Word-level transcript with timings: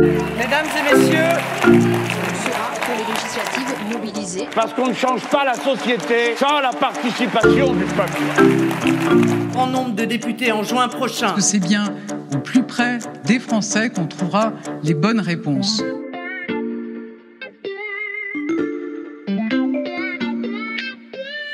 Mesdames 0.00 0.66
et 0.76 0.92
messieurs, 0.92 1.38
pour 1.60 2.94
les 2.96 3.14
législatives 3.14 3.92
mobilisées. 3.92 4.48
Parce 4.52 4.74
qu'on 4.74 4.88
ne 4.88 4.92
change 4.92 5.22
pas 5.28 5.44
la 5.44 5.54
société 5.54 6.34
sans 6.36 6.58
la 6.58 6.70
participation 6.72 7.72
du 7.74 7.84
peuple. 7.84 9.50
grand 9.52 9.68
nombre 9.68 9.94
de 9.94 10.04
députés 10.04 10.50
en 10.50 10.64
juin 10.64 10.88
prochain. 10.88 11.34
que 11.34 11.40
c'est 11.40 11.60
bien 11.60 11.94
au 12.34 12.38
plus 12.38 12.64
près 12.64 12.98
des 13.24 13.38
Français 13.38 13.90
qu'on 13.90 14.06
trouvera 14.06 14.52
les 14.82 14.94
bonnes 14.94 15.20
réponses? 15.20 15.80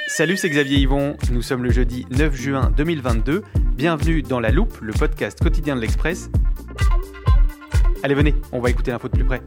Salut, 0.07 0.39
c'est 0.39 0.49
Xavier 0.49 0.79
Yvon. 0.79 1.19
Nous 1.31 1.43
sommes 1.43 1.63
le 1.63 1.71
jeudi 1.71 2.07
9 2.11 2.35
juin 2.35 2.73
2022. 2.75 3.43
Bienvenue 3.77 4.23
dans 4.23 4.41
La 4.41 4.51
Loupe, 4.51 4.79
le 4.81 4.95
podcast 4.95 5.39
quotidien 5.43 5.77
de 5.77 5.83
l'Express. 5.83 6.31
Allez, 8.03 8.15
venez, 8.15 8.35
on 8.53 8.61
va 8.61 8.71
écouter 8.71 8.91
l'info 8.93 9.09
de 9.09 9.13
plus 9.13 9.25
près. 9.25 9.43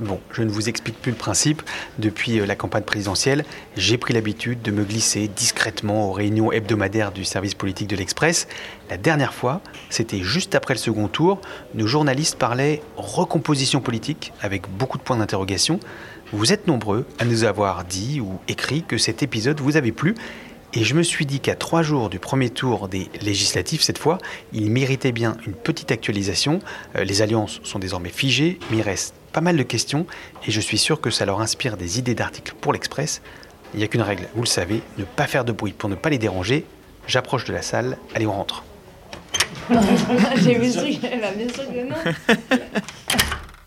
Bon, 0.00 0.18
je 0.32 0.42
ne 0.42 0.50
vous 0.50 0.68
explique 0.68 1.00
plus 1.00 1.12
le 1.12 1.16
principe. 1.16 1.62
Depuis 1.98 2.40
euh, 2.40 2.46
la 2.46 2.56
campagne 2.56 2.82
présidentielle, 2.82 3.44
j'ai 3.76 3.98
pris 3.98 4.14
l'habitude 4.14 4.62
de 4.62 4.70
me 4.70 4.82
glisser 4.82 5.28
discrètement 5.28 6.08
aux 6.08 6.12
réunions 6.12 6.50
hebdomadaires 6.50 7.12
du 7.12 7.24
service 7.24 7.54
politique 7.54 7.86
de 7.86 7.96
l'Express. 7.96 8.48
La 8.88 8.96
dernière 8.96 9.34
fois, 9.34 9.60
c'était 9.90 10.22
juste 10.22 10.54
après 10.54 10.74
le 10.74 10.78
second 10.78 11.06
tour. 11.06 11.40
Nos 11.74 11.86
journalistes 11.86 12.36
parlaient 12.36 12.82
recomposition 12.96 13.80
politique 13.80 14.32
avec 14.40 14.68
beaucoup 14.70 14.96
de 14.96 15.02
points 15.02 15.18
d'interrogation. 15.18 15.78
Vous 16.32 16.52
êtes 16.52 16.66
nombreux 16.66 17.04
à 17.18 17.24
nous 17.24 17.44
avoir 17.44 17.84
dit 17.84 18.20
ou 18.20 18.38
écrit 18.48 18.82
que 18.82 18.96
cet 18.96 19.22
épisode 19.22 19.60
vous 19.60 19.76
avait 19.76 19.92
plu. 19.92 20.14
Et 20.72 20.84
je 20.84 20.94
me 20.94 21.02
suis 21.02 21.26
dit 21.26 21.40
qu'à 21.40 21.56
trois 21.56 21.82
jours 21.82 22.10
du 22.10 22.20
premier 22.20 22.48
tour 22.48 22.86
des 22.86 23.08
législatives, 23.20 23.82
cette 23.82 23.98
fois, 23.98 24.18
il 24.52 24.70
méritait 24.70 25.10
bien 25.10 25.36
une 25.44 25.54
petite 25.54 25.90
actualisation. 25.90 26.60
Euh, 26.94 27.02
les 27.02 27.22
alliances 27.22 27.60
sont 27.64 27.80
désormais 27.80 28.10
figées, 28.10 28.60
mais 28.70 28.78
il 28.78 28.82
reste 28.82 29.14
pas 29.32 29.40
mal 29.40 29.56
de 29.56 29.62
questions 29.64 30.06
et 30.46 30.50
je 30.52 30.60
suis 30.60 30.78
sûr 30.78 31.00
que 31.00 31.10
ça 31.10 31.26
leur 31.26 31.40
inspire 31.40 31.76
des 31.76 31.98
idées 31.98 32.14
d'articles 32.14 32.54
pour 32.60 32.72
l'Express. 32.72 33.20
Il 33.74 33.78
n'y 33.78 33.84
a 33.84 33.88
qu'une 33.88 34.02
règle, 34.02 34.28
vous 34.34 34.42
le 34.42 34.46
savez, 34.48 34.82
ne 34.96 35.04
pas 35.04 35.26
faire 35.26 35.44
de 35.44 35.52
bruit 35.52 35.72
pour 35.72 35.88
ne 35.88 35.96
pas 35.96 36.08
les 36.10 36.18
déranger. 36.18 36.64
J'approche 37.08 37.44
de 37.46 37.52
la 37.52 37.62
salle, 37.62 37.98
allez 38.14 38.26
on 38.26 38.32
rentre. 38.32 38.62
J'ai 40.36 40.56
vu 40.56 40.70
ce 40.70 40.78
truc, 40.78 40.98
elle 41.02 41.24
a 41.24 41.32
mis 41.32 41.48
ce 41.48 41.54
truc 41.54 41.68
dedans. 41.70 41.96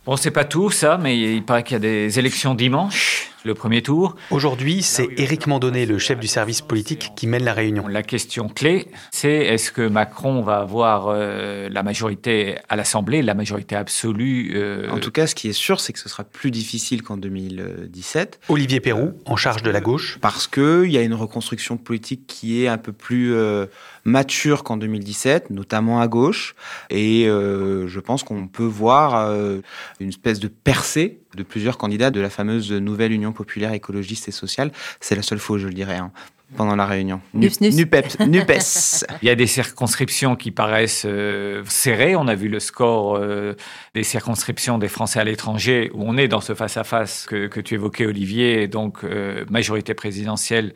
Bon, 0.06 0.17
c'est 0.17 0.32
pas 0.32 0.44
tout 0.44 0.70
ça, 0.70 0.98
mais 0.98 1.17
il 1.17 1.45
paraît 1.45 1.64
qu'il 1.64 1.76
y 1.76 1.78
a 1.78 1.80
des 1.80 2.20
élections 2.20 2.56
dimanche, 2.56 3.30
le 3.44 3.53
premier 3.53 3.81
tour. 3.81 4.16
Aujourd'hui, 4.31 4.81
c'est 4.81 5.08
Éric 5.17 5.47
Mandonnet, 5.47 5.86
le 5.86 5.97
chef 5.97 6.19
du 6.19 6.27
service 6.27 6.61
politique, 6.61 7.11
qui 7.16 7.27
mène 7.27 7.44
la 7.44 7.53
réunion. 7.53 7.88
La 7.88 8.03
question 8.03 8.47
clé, 8.47 8.88
c'est 9.11 9.33
est-ce 9.33 9.72
que 9.72 9.88
Macron 9.88 10.41
va 10.41 10.58
avoir 10.58 11.08
euh, 11.08 11.69
la 11.69 11.83
majorité 11.83 12.58
à 12.69 12.75
l'Assemblée, 12.75 13.21
la 13.21 13.33
majorité 13.33 13.75
absolue 13.75 14.53
euh, 14.55 14.89
En 14.89 14.99
tout 14.99 15.11
cas, 15.11 15.27
ce 15.27 15.36
qui 15.36 15.49
est 15.49 15.53
sûr, 15.53 15.80
c'est 15.80 15.94
que 15.94 15.99
ce 15.99 16.09
sera 16.09 16.23
plus 16.23 16.52
difficile 16.52 17.03
qu'en 17.03 17.17
2017. 17.17 18.39
Olivier 18.49 18.80
Perrou, 18.80 19.14
en 19.26 19.36
charge 19.36 19.64
de 19.64 19.71
la 19.71 19.82
gauche. 19.82 20.17
Parce 20.21 20.48
qu'il 20.48 20.92
y 20.92 20.98
a 20.98 21.02
une 21.02 21.14
reconstruction 21.14 21.77
politique 21.77 22.27
qui 22.27 22.64
est 22.64 22.67
un 22.67 22.77
peu 22.77 22.93
plus 22.93 23.33
euh, 23.33 23.65
mature 24.05 24.64
qu'en 24.64 24.77
2017, 24.77 25.49
notamment 25.49 26.02
à 26.02 26.08
gauche. 26.08 26.55
Et 26.89 27.27
euh, 27.27 27.87
je 27.87 27.99
pense 27.99 28.23
qu'on 28.23 28.48
peut 28.48 28.64
voir 28.64 29.15
euh, 29.15 29.59
une 29.99 30.09
espèce 30.09 30.39
de 30.39 30.48
percée 30.48 31.20
de 31.36 31.44
plusieurs 31.44 31.77
candidats 31.77 32.11
de 32.11 32.20
la 32.21 32.30
fameuse 32.30 32.71
nouvelle 32.71 33.11
Union 33.11 33.32
populaire 33.33 33.73
écologiste 33.73 34.27
et 34.27 34.32
sociale. 34.32 34.71
C'est 34.99 35.16
la 35.16 35.21
seule 35.21 35.39
fois, 35.39 35.58
je 35.58 35.67
le 35.67 35.73
dirais, 35.73 35.98
hein, 35.98 36.11
pendant 36.55 36.76
la 36.76 36.86
réunion. 36.86 37.20
Nu- 37.33 37.48
Nus, 37.48 37.61
nus. 37.61 37.76
Nupep, 37.76 38.20
Nupes. 38.21 38.52
Il 39.21 39.27
y 39.27 39.30
a 39.30 39.36
des 39.36 39.48
circonscriptions 39.48 40.36
qui 40.36 40.52
paraissent 40.52 41.05
euh, 41.08 41.64
serrées. 41.67 42.16
On 42.16 42.27
a 42.27 42.36
vu 42.36 42.48
le 42.49 42.60
score 42.60 43.16
euh, 43.17 43.54
des 43.95 44.04
circonscriptions 44.04 44.77
des 44.77 44.88
Français 44.88 45.20
à 45.20 45.23
l'étranger, 45.23 45.89
où 45.94 46.04
on 46.05 46.17
est 46.17 46.27
dans 46.27 46.42
ce 46.42 46.54
face-à-face 46.54 47.26
que, 47.27 47.48
que 47.48 47.60
tu 47.60 47.73
évoquais, 47.73 48.05
Olivier, 48.05 48.67
donc 48.67 49.04
euh, 49.04 49.45
majorité 49.50 49.94
présidentielle 49.94 50.73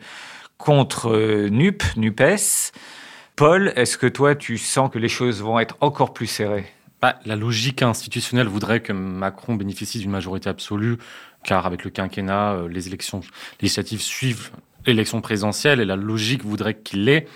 contre 0.56 1.10
euh, 1.12 1.48
NUP, 1.48 1.82
NUPES. 1.96 2.72
Paul, 3.36 3.72
est-ce 3.76 3.96
que 3.96 4.08
toi, 4.08 4.34
tu 4.34 4.58
sens 4.58 4.90
que 4.90 4.98
les 4.98 5.08
choses 5.08 5.40
vont 5.42 5.60
être 5.60 5.76
encore 5.80 6.12
plus 6.12 6.26
serrées? 6.26 6.66
Bah, 7.00 7.18
la 7.24 7.36
logique 7.36 7.82
institutionnelle 7.82 8.48
voudrait 8.48 8.80
que 8.80 8.92
Macron 8.92 9.54
bénéficie 9.54 10.00
d'une 10.00 10.10
majorité 10.10 10.48
absolue, 10.48 10.96
car 11.44 11.64
avec 11.64 11.84
le 11.84 11.90
quinquennat, 11.90 12.54
euh, 12.54 12.68
les 12.68 12.88
élections 12.88 13.20
législatives 13.60 14.00
suivent 14.00 14.50
l'élection 14.84 15.20
présidentielle, 15.20 15.80
et 15.80 15.84
la 15.84 15.96
logique 15.96 16.44
voudrait 16.44 16.74
qu'il 16.74 17.04
l'ait 17.04 17.26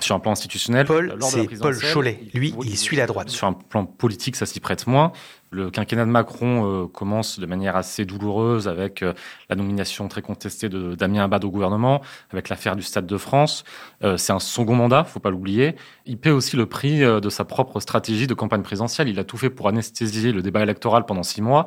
sur 0.00 0.14
un 0.14 0.20
plan 0.20 0.32
institutionnel. 0.32 0.86
Paul, 0.86 1.16
c'est 1.22 1.58
Paul. 1.58 1.76
Cholet. 1.92 2.20
Lui, 2.34 2.54
il 2.64 2.78
suit 2.78 2.96
la 2.96 3.06
droite. 3.06 3.30
Sur 3.30 3.48
un 3.48 3.52
plan 3.52 3.84
politique, 3.84 4.36
ça 4.36 4.46
s'y 4.46 4.60
prête 4.60 4.86
moins. 4.86 5.12
Le 5.52 5.68
quinquennat 5.70 6.06
de 6.06 6.10
Macron 6.10 6.64
euh, 6.64 6.86
commence 6.86 7.40
de 7.40 7.46
manière 7.46 7.74
assez 7.74 8.04
douloureuse 8.04 8.68
avec 8.68 9.02
euh, 9.02 9.14
la 9.48 9.56
nomination 9.56 10.06
très 10.06 10.22
contestée 10.22 10.68
de 10.68 10.94
Damien 10.94 11.24
Abad 11.24 11.44
au 11.44 11.50
gouvernement, 11.50 12.02
avec 12.30 12.48
l'affaire 12.48 12.76
du 12.76 12.82
Stade 12.82 13.06
de 13.06 13.16
France. 13.16 13.64
Euh, 14.04 14.16
c'est 14.16 14.32
un 14.32 14.38
second 14.38 14.76
mandat, 14.76 15.02
faut 15.02 15.18
pas 15.18 15.30
l'oublier. 15.30 15.74
Il 16.06 16.18
paie 16.18 16.30
aussi 16.30 16.56
le 16.56 16.66
prix 16.66 17.00
de 17.00 17.28
sa 17.30 17.44
propre 17.44 17.80
stratégie 17.80 18.28
de 18.28 18.34
campagne 18.34 18.62
présidentielle. 18.62 19.08
Il 19.08 19.18
a 19.18 19.24
tout 19.24 19.36
fait 19.36 19.50
pour 19.50 19.66
anesthésier 19.66 20.30
le 20.30 20.42
débat 20.42 20.62
électoral 20.62 21.04
pendant 21.04 21.24
six 21.24 21.42
mois, 21.42 21.66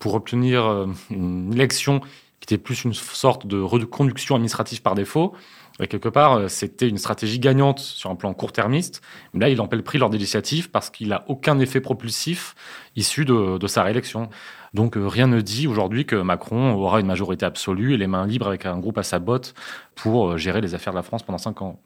pour 0.00 0.14
obtenir 0.14 0.88
une 1.10 1.52
élection 1.52 2.00
qui 2.40 2.54
était 2.54 2.58
plus 2.58 2.84
une 2.84 2.94
sorte 2.94 3.46
de 3.46 3.60
reconduction 3.60 4.34
administrative 4.34 4.82
par 4.82 4.94
défaut. 4.94 5.34
Et 5.82 5.86
quelque 5.88 6.08
part, 6.08 6.34
euh, 6.34 6.48
c'était 6.48 6.88
une 6.88 6.98
stratégie 6.98 7.38
gagnante 7.38 7.78
sur 7.78 8.10
un 8.10 8.14
plan 8.16 8.32
court-termiste. 8.34 9.00
Mais 9.32 9.40
là, 9.40 9.48
il 9.48 9.60
en 9.60 9.66
paie 9.68 9.76
le 9.76 9.82
prix 9.82 9.98
lors 9.98 10.10
des 10.10 10.18
législatives 10.18 10.70
parce 10.70 10.90
qu'il 10.90 11.08
n'a 11.08 11.24
aucun 11.28 11.58
effet 11.58 11.80
propulsif 11.80 12.54
issu 12.96 13.24
de, 13.24 13.56
de 13.58 13.66
sa 13.66 13.82
réélection. 13.82 14.28
Donc 14.74 14.96
euh, 14.96 15.06
rien 15.06 15.26
ne 15.26 15.40
dit 15.40 15.66
aujourd'hui 15.66 16.06
que 16.06 16.14
Macron 16.16 16.72
aura 16.74 17.00
une 17.00 17.06
majorité 17.06 17.44
absolue 17.44 17.94
et 17.94 17.96
les 17.96 18.06
mains 18.06 18.24
libres 18.26 18.46
avec 18.46 18.66
un 18.66 18.78
groupe 18.78 18.98
à 18.98 19.02
sa 19.02 19.18
botte 19.18 19.52
pour 19.96 20.30
euh, 20.30 20.36
gérer 20.36 20.60
les 20.60 20.74
affaires 20.76 20.92
de 20.92 20.98
la 20.98 21.02
France 21.02 21.24
pendant 21.24 21.38
cinq 21.38 21.60
ans. 21.60 21.80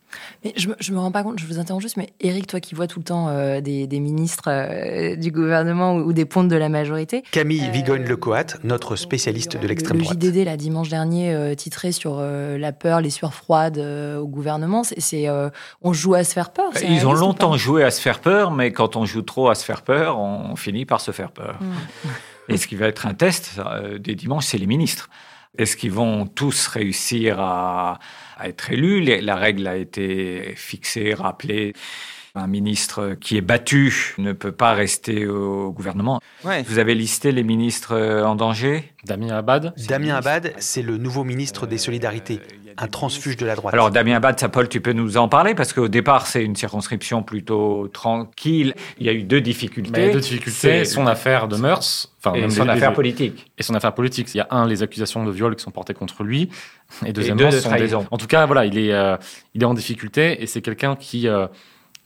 Mais 0.44 0.53
je, 0.56 0.69
me- 0.69 0.76
je 0.78 0.93
me 0.93 0.99
rends 0.99 1.11
pas 1.11 1.22
compte, 1.22 1.38
je 1.38 1.47
vous 1.47 1.59
interromps 1.59 1.82
juste, 1.82 1.97
mais 1.97 2.11
Eric, 2.21 2.47
toi 2.47 2.61
qui 2.61 2.75
vois 2.75 2.87
tout 2.87 2.99
le 2.99 3.05
temps 3.05 3.28
euh, 3.28 3.62
des, 3.62 3.87
des 3.87 4.00
ministres 4.00 4.44
euh, 4.49 5.16
du 5.16 5.31
gouvernement 5.31 5.94
ou, 5.94 6.00
ou 6.09 6.12
des 6.12 6.26
pontes 6.26 6.49
de 6.49 6.56
la 6.56 6.69
majorité. 6.69 7.22
Camille 7.32 7.65
Euh, 7.66 7.71
Vigogne-Lecoat, 7.71 8.59
notre 8.65 8.97
spécialiste 8.97 9.56
de 9.59 9.66
l'extrême 9.66 9.97
Le 9.99 10.05
droite. 10.05 10.22
JDD, 10.22 10.44
là, 10.44 10.56
dimanche 10.59 10.91
dernier, 10.91 11.32
euh, 11.34 11.55
titré 11.55 11.91
sur 11.91 12.16
euh, 12.19 12.59
la 12.59 12.72
peur, 12.72 13.00
les 13.00 13.11
sueurs 13.11 13.32
froides 13.34 13.78
euh, 13.84 14.18
au 14.18 14.26
gouvernement, 14.26 14.82
c'est, 14.84 15.28
euh, 15.28 15.50
on 15.82 15.92
joue 15.92 16.14
à 16.14 16.24
se 16.24 16.32
faire 16.32 16.50
peur. 16.50 16.72
Ils 16.82 17.06
ont 17.06 17.12
longtemps 17.12 17.52
pas? 17.52 17.56
joué 17.56 17.84
à 17.84 17.90
se 17.90 18.00
faire 18.00 18.20
peur, 18.20 18.50
mais 18.50 18.72
quand 18.72 18.96
on 18.96 19.04
joue 19.04 19.22
trop 19.22 19.48
à 19.48 19.54
se 19.54 19.64
faire 19.64 19.82
peur, 19.82 20.18
on 20.18 20.56
finit 20.56 20.86
par 20.86 21.00
se 21.00 21.10
faire 21.10 21.30
peur. 21.30 21.58
Et 22.48 22.56
ce 22.56 22.66
qui 22.66 22.76
va 22.76 22.86
être 22.86 23.06
un 23.06 23.14
test 23.14 23.52
euh, 23.58 23.98
des 23.98 24.14
dimanches, 24.14 24.46
c'est 24.46 24.58
les 24.58 24.66
ministres. 24.66 25.08
Est-ce 25.56 25.76
qu'ils 25.76 25.92
vont 25.92 26.26
tous 26.26 26.66
réussir 26.66 27.38
à, 27.38 27.98
à 28.36 28.48
être 28.48 28.72
élus? 28.72 29.00
La 29.20 29.36
règle 29.36 29.66
a 29.66 29.76
été 29.76 30.54
fixée, 30.56 31.14
rappelée. 31.14 31.74
Un 32.36 32.48
ministre 32.48 33.14
qui 33.20 33.36
est 33.36 33.40
battu 33.42 34.14
ne 34.19 34.32
peut 34.32 34.50
pas 34.50 34.72
rester 34.72 35.25
au 35.28 35.70
gouvernement. 35.70 36.20
Ouais. 36.44 36.64
Vous 36.64 36.78
avez 36.81 36.96
listé 36.96 37.31
les 37.31 37.44
ministres 37.44 37.92
euh, 37.94 38.25
en 38.25 38.34
danger? 38.34 38.92
Damien 39.04 39.36
Abad, 39.36 39.72
Damien 39.86 40.16
Abad, 40.16 40.52
c'est 40.58 40.82
le 40.82 40.96
nouveau 40.96 41.22
ministre 41.22 41.69
des 41.69 41.78
Solidarités, 41.78 42.40
un 42.76 42.88
transfuge 42.88 43.36
de 43.36 43.46
la 43.46 43.54
droite. 43.54 43.72
Alors 43.72 43.92
Damien 43.92 44.16
Abad, 44.16 44.40
ça 44.40 44.48
Paul, 44.48 44.69
tu 44.69 44.81
peux 44.81 44.92
nous 44.92 45.16
en 45.16 45.28
parler? 45.28 45.54
Parce 45.54 45.72
qu'au 45.72 45.86
départ 45.86 46.26
c'est 46.26 46.42
une 46.42 46.56
circonscription 46.56 47.22
plutôt 47.22 47.86
tranquille. 47.86 48.75
Il 48.98 49.06
y 49.06 49.10
a 49.10 49.12
eu 49.12 49.22
deux 49.22 49.40
difficultés. 49.40 49.92
mais 50.08 50.10
deux 50.12 50.19
difficultés, 50.19 50.58
C'est- 50.58 50.84
son 50.87 51.06
affaire 51.06 51.46
de 51.46 51.56
mœurs, 51.56 52.12
enfin 52.19 52.34
et 52.34 52.40
même 52.40 52.50
son 52.50 52.64
les- 52.64 52.70
affaire 52.70 52.90
les- 52.90 52.96
politique. 52.96 53.52
et 53.58 53.62
son 53.62 53.75
affaire 53.76 53.94
politique. 53.94 54.34
Il 54.34 54.38
y 54.38 54.40
a 54.40 54.48
un, 54.50 54.66
les 54.66 54.82
accusations 54.82 55.25
de 55.25 55.30
viol 55.30 55.54
qui 55.54 55.62
sont 55.62 55.70
portées 55.70 55.94
contre 55.94 56.25
lui, 56.25 56.48
et 57.06 57.12
deuxièmement, 57.12 57.48
deux 57.48 57.56
de 57.58 57.60
sont 57.60 57.70
des- 57.70 57.76
trahison. 57.76 58.06
en 58.10 58.16
tout 58.19 58.26
cas, 58.26 58.44
voilà, 58.46 58.64
il 58.66 58.76
est, 58.76 58.92
euh, 58.92 59.16
il 59.54 59.62
est 59.62 59.66
en 59.66 59.75
difficulté, 59.75 60.42
et 60.42 60.48
c'est 60.48 60.62
quelqu'un 60.62 60.96
qui 60.96 61.28
euh, 61.28 61.46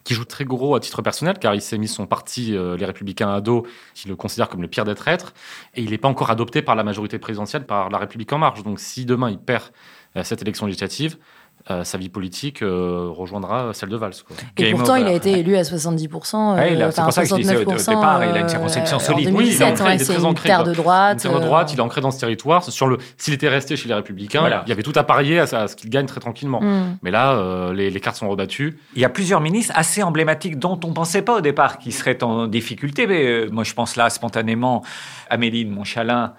qui 0.08 0.14
joue 0.14 0.24
très 0.24 0.46
gros 0.46 0.74
à 0.74 0.80
titre 0.80 1.02
personnel, 1.02 1.38
car 1.38 1.54
il 1.54 1.60
s'est 1.60 1.76
mis 1.76 1.86
son 1.86 2.06
parti, 2.06 2.56
euh, 2.56 2.78
les 2.78 2.86
Républicains 2.86 3.28
à 3.28 3.42
dos, 3.42 3.66
qui 3.92 4.08
le 4.08 4.16
considère 4.16 4.48
comme 4.48 4.62
le 4.62 4.68
pire 4.68 4.86
des 4.86 4.94
traîtres, 4.94 5.34
et 5.74 5.82
il 5.82 5.90
n'est 5.90 5.98
pas 5.98 6.08
encore 6.08 6.30
adopté 6.30 6.62
par 6.62 6.76
la 6.76 6.82
majorité 6.82 7.18
présidentielle, 7.18 7.66
par 7.66 7.90
la 7.90 7.98
République 7.98 8.32
en 8.32 8.38
marche. 8.38 8.62
Donc, 8.62 8.80
si 8.80 9.04
demain 9.04 9.28
il 9.28 9.38
perd 9.38 9.64
euh, 10.16 10.24
cette 10.24 10.40
élection 10.40 10.64
législative, 10.64 11.18
euh, 11.70 11.84
sa 11.84 11.98
vie 11.98 12.08
politique 12.08 12.62
euh, 12.62 13.08
rejoindra 13.10 13.74
celle 13.74 13.90
de 13.90 13.96
Valls. 13.96 14.14
Quoi. 14.26 14.36
Et 14.56 14.62
Game 14.70 14.72
pourtant, 14.78 14.94
over. 14.94 15.02
il 15.02 15.08
a 15.08 15.12
été 15.12 15.32
élu 15.38 15.56
à 15.56 15.62
70%. 15.62 16.54
Ouais, 16.56 16.72
il 16.72 16.82
a- 16.82 16.86
euh, 16.86 16.90
c'est 16.90 17.00
enfin, 17.00 17.04
pour 17.04 17.12
ça 17.12 17.22
que 17.22 17.28
je 17.28 17.34
disais 17.34 17.56
au- 17.56 17.60
au 17.60 17.72
69%, 17.76 17.90
départ, 17.90 18.24
il 18.24 18.36
a 18.36 18.40
une 18.40 18.48
circonscription 18.48 18.96
euh, 18.96 19.00
solide. 19.00 19.28
En 19.28 19.32
Oui, 19.32 19.48
il 19.48 19.54
est 19.54 19.58
2017, 19.58 19.72
ancré, 19.72 19.84
ouais, 19.84 19.90
il 19.90 19.94
est 20.00 20.04
c'est 20.04 20.12
très 20.14 20.20
une 20.22 20.26
ancré, 20.26 20.48
terre 20.48 20.64
de 20.64 20.72
droite. 20.72 21.24
Une 21.24 21.30
terre 21.30 21.40
de 21.40 21.44
droite, 21.44 21.72
il 21.72 21.78
est 21.78 21.82
ancré 21.82 22.00
dans 22.00 22.10
ce 22.10 22.20
territoire. 22.20 22.64
Sur 22.64 22.86
le, 22.86 22.98
s'il 23.18 23.34
était 23.34 23.48
resté 23.48 23.76
chez 23.76 23.88
les 23.88 23.94
Républicains, 23.94 24.40
Voilà. 24.40 24.62
il 24.66 24.70
y 24.70 24.72
avait 24.72 24.82
tout 24.82 24.92
à 24.96 25.04
parier 25.04 25.40
à, 25.40 25.46
ce 25.68 25.76
qu'il 25.76 25.90
gagne 25.90 26.06
très 26.06 26.20
tranquillement. 26.20 26.60
mm. 26.62 26.96
Mais 27.02 27.10
là, 27.10 27.32
euh, 27.32 27.74
les, 27.74 27.90
les 27.90 28.00
cartes 28.00 28.16
sont 28.16 28.28
rebattues. 28.28 28.78
Il 28.94 29.02
y 29.02 29.04
a 29.04 29.08
plusieurs 29.10 29.40
ministres 29.40 29.72
assez 29.76 30.02
emblématiques 30.02 30.58
dont 30.58 30.78
on 30.84 30.88
ne 30.88 30.94
pensait 30.94 31.22
pas 31.22 31.36
au 31.36 31.40
départ 31.42 31.78
qu'ils 31.78 31.92
seraient 31.92 32.22
en 32.24 32.46
difficulté. 32.46 33.06
Mais 33.06 33.26
euh, 33.26 33.48
moi, 33.50 33.64
je 33.64 33.74
pense 33.74 33.96
là 33.96 34.08
spontanément, 34.10 34.82
Amélie 35.30 35.64
de 35.66 35.70
Montchalin 35.70 36.32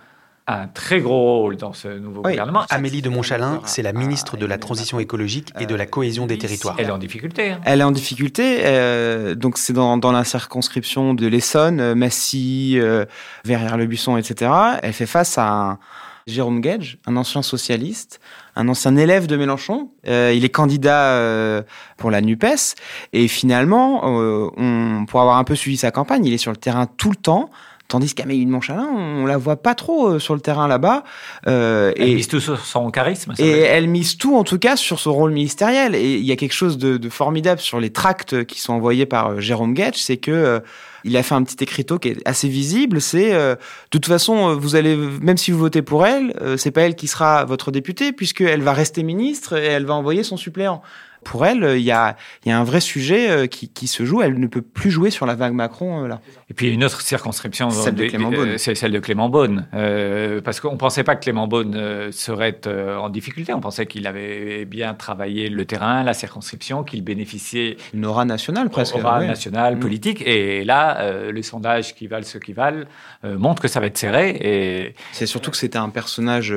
a 0.49 0.61
un 0.63 0.67
très 0.67 0.99
gros 0.99 1.41
rôle 1.41 1.57
dans 1.57 1.73
ce 1.73 1.87
nouveau 1.87 2.21
Oui. 2.25 2.31
gouvernement. 2.31 2.63
Amélie 2.69 3.01
de 3.01 3.09
Montchalin, 3.09 3.61
c'est 3.65 3.81
la 3.81 3.93
ministre 3.93 4.37
de 4.37 4.45
la 4.45 4.57
Transition 4.57 4.99
écologique 4.99 5.51
et 5.59 5.65
de 5.65 5.75
la 5.75 5.85
cohésion 5.85 6.25
des 6.25 6.37
territoires. 6.37 6.75
Elle 6.77 6.87
est 6.87 6.91
en 6.91 6.97
difficulté. 6.97 7.51
hein. 7.51 7.59
Elle 7.65 7.81
est 7.81 7.83
en 7.83 7.91
difficulté, 7.91 8.59
euh, 8.65 9.35
donc 9.35 9.57
c'est 9.57 9.73
dans, 9.73 9.97
dans 9.97 10.11
la 10.11 10.23
circonscription 10.23 11.13
de 11.13 11.27
l'Essonne, 11.27 11.79
euh, 11.79 11.95
Massy, 11.95 12.73
euh, 12.79 13.05
Verrières-le-Buisson, 13.45 14.17
etc. 14.17 14.51
Elle 14.83 14.93
fait 14.93 15.05
face 15.05 15.37
à 15.37 15.47
un 15.49 15.79
Jérôme 16.27 16.61
Gage, 16.61 16.99
un 17.07 17.15
ancien 17.17 17.41
socialiste, 17.41 18.19
un 18.55 18.67
ancien 18.67 18.95
élève 18.97 19.25
de 19.25 19.35
Mélenchon. 19.35 19.89
Euh, 20.07 20.31
il 20.35 20.45
est 20.45 20.49
candidat 20.49 21.13
euh, 21.13 21.63
pour 21.97 22.11
la 22.11 22.21
NUPES. 22.21 22.75
Et 23.13 23.27
finalement, 23.27 24.01
euh, 24.05 24.49
on, 24.57 25.05
pour 25.07 25.21
avoir 25.21 25.37
un 25.37 25.43
peu 25.43 25.55
suivi 25.55 25.77
sa 25.77 25.89
campagne, 25.91 26.25
il 26.25 26.33
est 26.33 26.37
sur 26.37 26.51
le 26.51 26.57
terrain 26.57 26.85
tout 26.97 27.09
le 27.09 27.15
temps. 27.15 27.49
Tandis 27.89 28.13
qu'Amélie 28.13 28.45
de 28.45 28.51
Montchalin, 28.51 28.87
on 28.93 29.25
la 29.25 29.37
voit 29.37 29.55
pas 29.57 29.73
trop 29.73 30.09
euh, 30.11 30.19
sur 30.19 30.35
le 30.35 30.41
terrain 30.41 30.67
là-bas. 30.67 31.03
Euh, 31.47 31.91
Elle 31.97 32.09
et- 32.09 32.15
mise 32.15 32.27
tout 32.27 32.39
sur 32.39 32.59
son 32.63 32.91
charisme. 32.91 33.33
ça 33.35 33.43
et 33.43 33.49
elle 33.61 33.87
mise 33.87 34.15
tout, 34.15 34.35
en 34.37 34.43
tout 34.43 34.59
cas, 34.59 34.75
sur 34.75 34.99
son 34.99 35.11
rôle 35.11 35.31
ministériel. 35.31 35.95
Et 35.95 36.13
il 36.17 36.23
y 36.23 36.31
a 36.31 36.35
quelque 36.35 36.53
chose 36.53 36.77
de, 36.77 36.97
de 36.97 37.09
formidable 37.09 37.59
sur 37.59 37.79
les 37.79 37.89
tracts 37.89 38.45
qui 38.45 38.61
sont 38.61 38.73
envoyés 38.73 39.07
par 39.07 39.31
euh, 39.31 39.39
Jérôme 39.39 39.75
Getch, 39.75 39.97
c'est 39.99 40.17
que 40.17 40.29
euh, 40.29 40.59
il 41.03 41.17
a 41.17 41.23
fait 41.23 41.33
un 41.33 41.41
petit 41.41 41.63
écriteau 41.63 41.97
qui 41.97 42.09
est 42.09 42.17
assez 42.27 42.47
visible. 42.47 43.01
C'est 43.01 43.33
euh, 43.33 43.55
de 43.55 43.59
toute 43.89 44.05
façon, 44.05 44.49
euh, 44.49 44.53
vous 44.53 44.75
allez, 44.75 44.95
même 44.95 45.37
si 45.37 45.49
vous 45.49 45.57
votez 45.57 45.81
pour 45.81 46.05
elle, 46.05 46.33
euh, 46.41 46.57
c'est 46.57 46.69
pas 46.71 46.81
elle 46.81 46.95
qui 46.95 47.07
sera 47.07 47.43
votre 47.45 47.71
député, 47.71 48.11
puisqu'elle 48.11 48.61
va 48.61 48.73
rester 48.73 49.01
ministre 49.01 49.57
et 49.57 49.65
elle 49.65 49.85
va 49.87 49.95
envoyer 49.95 50.21
son 50.21 50.37
suppléant. 50.37 50.83
Pour 51.23 51.45
elle, 51.45 51.63
euh, 51.63 51.77
il 51.77 51.83
y 51.83 51.91
a, 51.91 52.15
il 52.45 52.49
y 52.49 52.51
a 52.51 52.59
un 52.59 52.63
vrai 52.63 52.79
sujet 52.79 53.29
euh, 53.29 53.47
qui, 53.47 53.69
qui 53.69 53.87
se 53.87 54.05
joue. 54.05 54.21
Elle 54.21 54.39
ne 54.39 54.47
peut 54.47 54.61
plus 54.61 54.89
jouer 54.91 55.09
sur 55.09 55.25
la 55.25 55.35
vague 55.35 55.53
Macron 55.53 56.03
euh, 56.03 56.07
là. 56.07 56.21
Et 56.49 56.53
puis 56.53 56.65
il 56.65 56.69
y 56.69 56.71
a 56.71 56.75
une 56.75 56.83
autre 56.83 57.01
circonscription, 57.01 57.69
Celle 57.69 57.95
de 57.95 58.05
Clément 58.07 58.31
Beaune. 58.31 58.57
c'est 58.57 58.73
celle 58.75 58.91
de 58.91 58.99
Clément 58.99 59.29
Beaune, 59.29 59.67
Euh, 59.73 60.41
parce 60.41 60.59
qu'on 60.59 60.71
ne 60.73 60.77
pensait 60.77 61.03
pas 61.03 61.15
que 61.15 61.23
Clément 61.23 61.47
Beaune 61.47 62.11
serait 62.11 62.59
en 62.67 63.09
difficulté. 63.09 63.53
On 63.53 63.59
pensait 63.59 63.85
qu'il 63.85 64.07
avait 64.07 64.65
bien 64.65 64.93
travaillé 64.93 65.49
le 65.49 65.65
terrain, 65.65 66.03
la 66.03 66.13
circonscription, 66.13 66.83
qu'il 66.83 67.03
bénéficiait 67.03 67.77
Une 67.93 68.05
aura 68.05 68.25
nationale 68.25 68.69
presque. 68.69 68.95
aura 68.95 69.19
ouais. 69.19 69.27
nationale, 69.27 69.75
Mm. 69.75 69.79
politique. 69.79 70.23
Et 70.25 70.63
là, 70.63 71.01
euh, 71.01 71.31
les 71.31 71.43
sondages 71.43 71.93
qui 71.95 72.07
valent 72.07 72.25
ce 72.25 72.37
qui 72.37 72.53
valent 72.53 72.85
euh, 73.25 73.37
montrent 73.37 73.61
que 73.61 73.67
ça 73.67 73.79
va 73.79 73.85
être 73.87 73.97
serré. 73.97 74.29
Et 74.41 74.95
C'est 75.11 75.25
surtout 75.27 75.51
que 75.51 75.57
c'était 75.57 75.77
un 75.77 75.89
personnage 75.89 76.53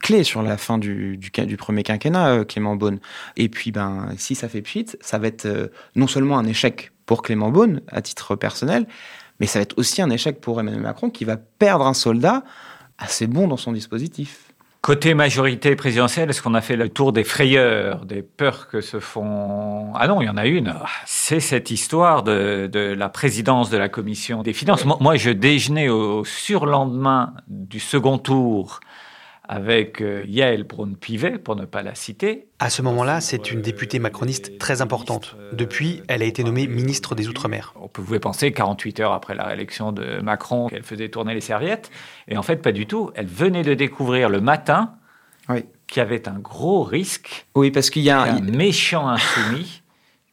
clé 0.00 0.22
sur 0.24 0.42
la 0.42 0.56
fin 0.56 0.78
du, 0.78 1.16
du, 1.18 1.56
premier 1.56 1.82
quinquennat, 1.82 2.44
Clément 2.44 2.76
Beaune. 2.76 2.98
Et 3.36 3.48
puis, 3.48 3.72
ben, 3.72 3.85
si 4.16 4.34
ça 4.34 4.48
fait 4.48 4.62
pchit, 4.62 4.86
ça 5.00 5.18
va 5.18 5.26
être 5.28 5.46
euh, 5.46 5.68
non 5.94 6.06
seulement 6.06 6.38
un 6.38 6.46
échec 6.46 6.92
pour 7.06 7.22
Clément 7.22 7.50
Beaune, 7.50 7.80
à 7.88 8.02
titre 8.02 8.36
personnel, 8.36 8.86
mais 9.40 9.46
ça 9.46 9.58
va 9.58 9.64
être 9.64 9.78
aussi 9.78 10.02
un 10.02 10.10
échec 10.10 10.40
pour 10.40 10.60
Emmanuel 10.60 10.82
Macron, 10.82 11.10
qui 11.10 11.24
va 11.24 11.36
perdre 11.36 11.86
un 11.86 11.94
soldat 11.94 12.42
assez 12.98 13.26
bon 13.26 13.48
dans 13.48 13.56
son 13.56 13.72
dispositif. 13.72 14.42
Côté 14.80 15.14
majorité 15.14 15.74
présidentielle, 15.74 16.30
est-ce 16.30 16.40
qu'on 16.40 16.54
a 16.54 16.60
fait 16.60 16.76
le 16.76 16.88
tour 16.88 17.12
des 17.12 17.24
frayeurs, 17.24 18.06
des 18.06 18.22
peurs 18.22 18.68
que 18.68 18.80
se 18.80 19.00
font? 19.00 19.92
Ah 19.96 20.06
non, 20.06 20.22
il 20.22 20.26
y 20.26 20.28
en 20.28 20.36
a 20.36 20.46
une. 20.46 20.74
C'est 21.06 21.40
cette 21.40 21.72
histoire 21.72 22.22
de, 22.22 22.68
de 22.72 22.94
la 22.94 23.08
présidence 23.08 23.68
de 23.68 23.78
la 23.78 23.88
commission 23.88 24.44
des 24.44 24.52
finances. 24.52 24.84
Moi, 24.84 25.16
je 25.16 25.30
déjeunais 25.30 25.88
au 25.88 26.24
surlendemain 26.24 27.34
du 27.48 27.80
second 27.80 28.18
tour 28.18 28.78
avec 29.48 30.00
euh, 30.00 30.24
Yael 30.26 30.64
Braun-Pivet, 30.64 31.38
pour 31.38 31.56
ne 31.56 31.64
pas 31.64 31.82
la 31.82 31.94
citer. 31.94 32.48
À 32.58 32.70
ce 32.70 32.82
moment-là, 32.82 33.20
c'est 33.20 33.50
une 33.50 33.62
députée 33.62 33.98
macroniste 33.98 34.58
très 34.58 34.82
importante. 34.82 35.36
Depuis, 35.52 36.02
elle 36.08 36.22
a 36.22 36.26
été 36.26 36.44
nommée 36.44 36.66
ministre 36.66 37.14
des 37.14 37.28
Outre-mer. 37.28 37.74
On 37.80 37.88
pouvait 37.88 38.20
penser 38.20 38.52
48 38.52 39.00
heures 39.00 39.12
après 39.12 39.34
la 39.34 39.44
réélection 39.44 39.92
de 39.92 40.20
Macron 40.20 40.68
qu'elle 40.68 40.82
faisait 40.82 41.08
tourner 41.08 41.34
les 41.34 41.40
serviettes. 41.40 41.90
Et 42.28 42.36
en 42.36 42.42
fait, 42.42 42.56
pas 42.56 42.72
du 42.72 42.86
tout. 42.86 43.10
Elle 43.14 43.26
venait 43.26 43.62
de 43.62 43.74
découvrir 43.74 44.28
le 44.28 44.40
matin 44.40 44.94
Oui. 45.48 45.64
qu'il 45.86 46.00
y 46.00 46.02
avait 46.02 46.28
un 46.28 46.38
gros 46.38 46.82
risque 46.82 47.46
Oui, 47.54 47.70
parce 47.70 47.90
qu'il 47.90 48.02
y 48.02 48.10
a 48.10 48.22
un, 48.22 48.40
méchant 48.40 49.08
insoumis 49.08 49.82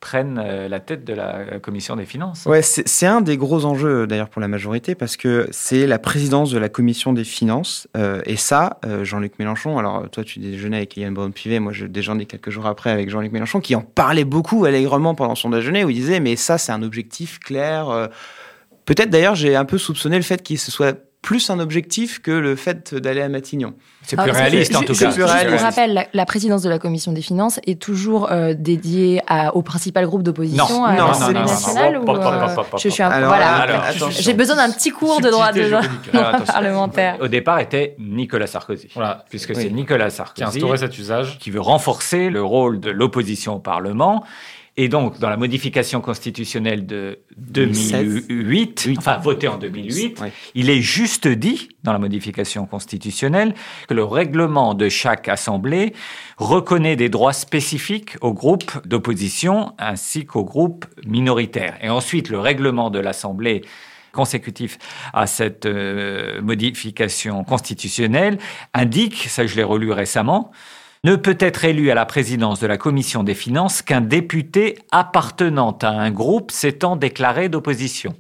prenne 0.04 0.38
euh, 0.38 0.68
la 0.68 0.82
tête 0.82 1.06
de 1.06 1.14
la 1.14 1.60
commission 1.62 1.96
des 1.96 2.06
finances. 2.06 2.46
Ouais, 2.46 2.62
c'est 2.62 3.06
un 3.06 3.22
des 3.22 3.38
gros 3.38 3.64
enjeux 3.64 4.06
d'ailleurs 4.06 4.28
pour 4.28 4.42
la 4.42 4.50
majorité 4.50 4.96
parce 4.96 5.16
que 5.16 5.48
c'est 5.52 5.88
la 5.88 5.98
présidence 5.98 6.52
de 6.52 6.58
la 6.60 6.68
commission 6.68 7.14
des 7.14 7.24
finances 7.24 7.88
euh, 7.96 8.22
et 8.26 8.36
ça, 8.36 8.82
euh, 8.86 9.06
Jean-Luc 9.06 9.40
Mélenchon. 9.40 9.78
Alors 9.78 10.10
toi, 10.10 10.26
tu 10.26 10.40
déjeunais 10.40 10.76
avec 10.76 10.98
Yann 10.98 11.14
Braun-Pivet, 11.14 11.62
moi 11.62 11.72
je 11.72 11.86
déjeunais 11.86 12.26
quelques 12.26 12.50
jours 12.50 12.66
après 12.66 12.92
avec 12.92 13.10
Jean-Luc 13.10 13.32
Mélenchon 13.32 13.62
qui 13.62 13.76
en 13.76 13.82
parlait 13.82 14.26
beaucoup 14.26 14.66
allègrement 14.66 15.16
pendant 15.16 15.36
son 15.36 15.50
déjeuner 15.50 15.86
où 15.86 15.90
il 15.90 15.96
disait 15.96 16.20
mais 16.20 16.36
ça 16.36 16.58
c'est 16.58 16.74
un 16.74 16.84
objectif 16.84 17.40
clair. 17.40 17.88
euh. 17.88 18.08
Peut-être 18.84 19.10
d'ailleurs 19.10 19.36
j'ai 19.36 19.56
un 19.56 19.64
peu 19.64 19.78
soupçonné 19.78 20.18
le 20.18 20.24
fait 20.24 20.44
qu'il 20.44 20.60
se 20.60 20.70
soit 20.70 20.98
plus 21.24 21.50
un 21.50 21.60
objectif 21.60 22.22
que 22.22 22.30
le 22.32 22.56
fait 22.56 22.94
d'aller 22.94 23.22
à 23.22 23.30
Matignon. 23.30 23.74
C'est 24.04 24.20
Ah, 24.20 24.24
plus 24.24 24.34
c'est- 24.34 24.38
réaliste 24.42 24.76
en 24.76 24.82
tout 24.82 24.94
cas. 24.94 25.06
plus 25.10 25.16
Juste 25.16 25.32
réaliste. 25.32 25.56
pour 25.56 25.62
rappel, 25.66 25.94
la, 25.94 26.06
la 26.14 26.26
présidence 26.26 26.62
de 26.62 26.70
la 26.70 26.78
commission 26.78 27.14
des 27.14 27.22
finances 27.22 27.60
est 27.66 27.82
toujours 27.82 28.30
euh, 28.32 28.54
dédiée 28.54 29.22
à- 29.28 29.56
au 29.56 29.62
principal 29.62 30.06
groupe 30.06 30.22
d'opposition 30.24 30.68
Non, 30.68 30.84
à 30.84 30.92
non, 30.94 31.00
non, 31.04 31.08
l'Assemblée 31.08 31.34
non, 31.36 31.40
non, 31.40 31.46
nationale 31.46 31.94
non, 31.94 32.02
ou, 32.02 32.06
pop, 32.06 32.22
pop, 32.22 32.68
euh, 32.74 32.78
je 32.78 32.90
suis 32.90 33.02
un 33.02 33.10
Alors, 33.10 33.30
voilà. 33.30 33.56
alors. 33.56 34.12
J'ai 34.12 34.34
besoin 34.34 34.58
d'un 34.58 34.70
petit 34.70 34.92
cours 34.92 35.22
de 35.22 35.30
droit 35.30 35.52
de 35.54 35.72
parlementaire. 36.52 37.18
Au 37.22 37.28
départ 37.30 37.60
était 37.60 37.96
Nicolas 38.00 38.48
Sarkozy. 38.48 38.90
Voilà. 38.94 39.24
Puisque 39.30 39.50
Oui. 39.52 39.56
c'est 39.62 39.70
Nicolas 39.70 40.08
Qui 40.10 40.12
a 40.12 40.16
Sarkozy 40.26 40.44
instauré 40.44 40.78
cet 40.78 40.98
usage. 41.00 41.40
qui 41.40 41.50
veut 41.52 41.62
renforcer 41.62 42.30
le 42.30 42.44
rôle 42.44 42.80
de 42.82 42.92
l'opposition 42.92 43.56
au 43.56 43.60
Parlement. 43.60 44.24
Et 44.76 44.90
donc, 44.90 45.20
dans 45.20 45.30
la 45.30 45.38
modification 45.38 46.02
constitutionnelle 46.02 46.88
de 46.88 47.20
2008, 47.38 48.86
Oui. 48.88 48.96
enfin 48.98 49.18
votée 49.18 49.48
en 49.48 49.58
2008, 49.58 50.20
Ouais. 50.20 50.32
il 50.56 50.70
est 50.72 50.82
juste 50.82 51.28
dit, 51.28 51.70
dans 51.84 51.94
la 51.94 52.00
modification 52.00 52.66
constitutionnelle, 52.66 53.54
que 53.88 53.94
le 53.94 54.04
règlement 54.04 54.74
de 54.74 54.90
chaque 54.90 55.30
assemblée 55.30 55.94
reconnaît 56.38 56.96
des 56.96 57.10
droits 57.10 57.34
spécifiques 57.34 58.16
aux 58.22 58.34
groupes 58.34 58.86
d'opposition 58.88 59.74
ainsi 59.78 60.26
qu'aux 60.26 60.44
groupes 60.46 60.86
minoritaires. 61.06 61.78
Et 61.82 61.90
ensuite, 61.90 62.30
le 62.30 62.40
règlement 62.40 62.90
de 62.90 62.98
l'Assemblée 63.00 63.62
consécutif 64.12 64.78
à 65.14 65.28
cette 65.28 65.66
euh, 65.66 66.42
modification 66.42 67.44
constitutionnelle 67.44 68.38
indique, 68.74 69.26
ça 69.28 69.46
je 69.46 69.56
l'ai 69.56 69.64
relu 69.64 69.92
récemment, 69.92 70.52
ne 71.06 71.18
peut 71.18 71.38
être 71.40 71.66
élu 71.66 71.92
à 71.92 71.96
la 71.96 72.06
présidence 72.06 72.62
de 72.62 72.68
la 72.68 72.78
commission 72.78 73.24
des 73.24 73.36
finances 73.36 73.82
qu'un 73.82 74.00
député 74.00 74.80
appartenant 74.92 75.78
à 75.82 75.90
un 75.90 76.12
groupe 76.12 76.50
s'étant 76.50 76.96
déclaré 76.96 77.50
d'opposition. 77.50 78.16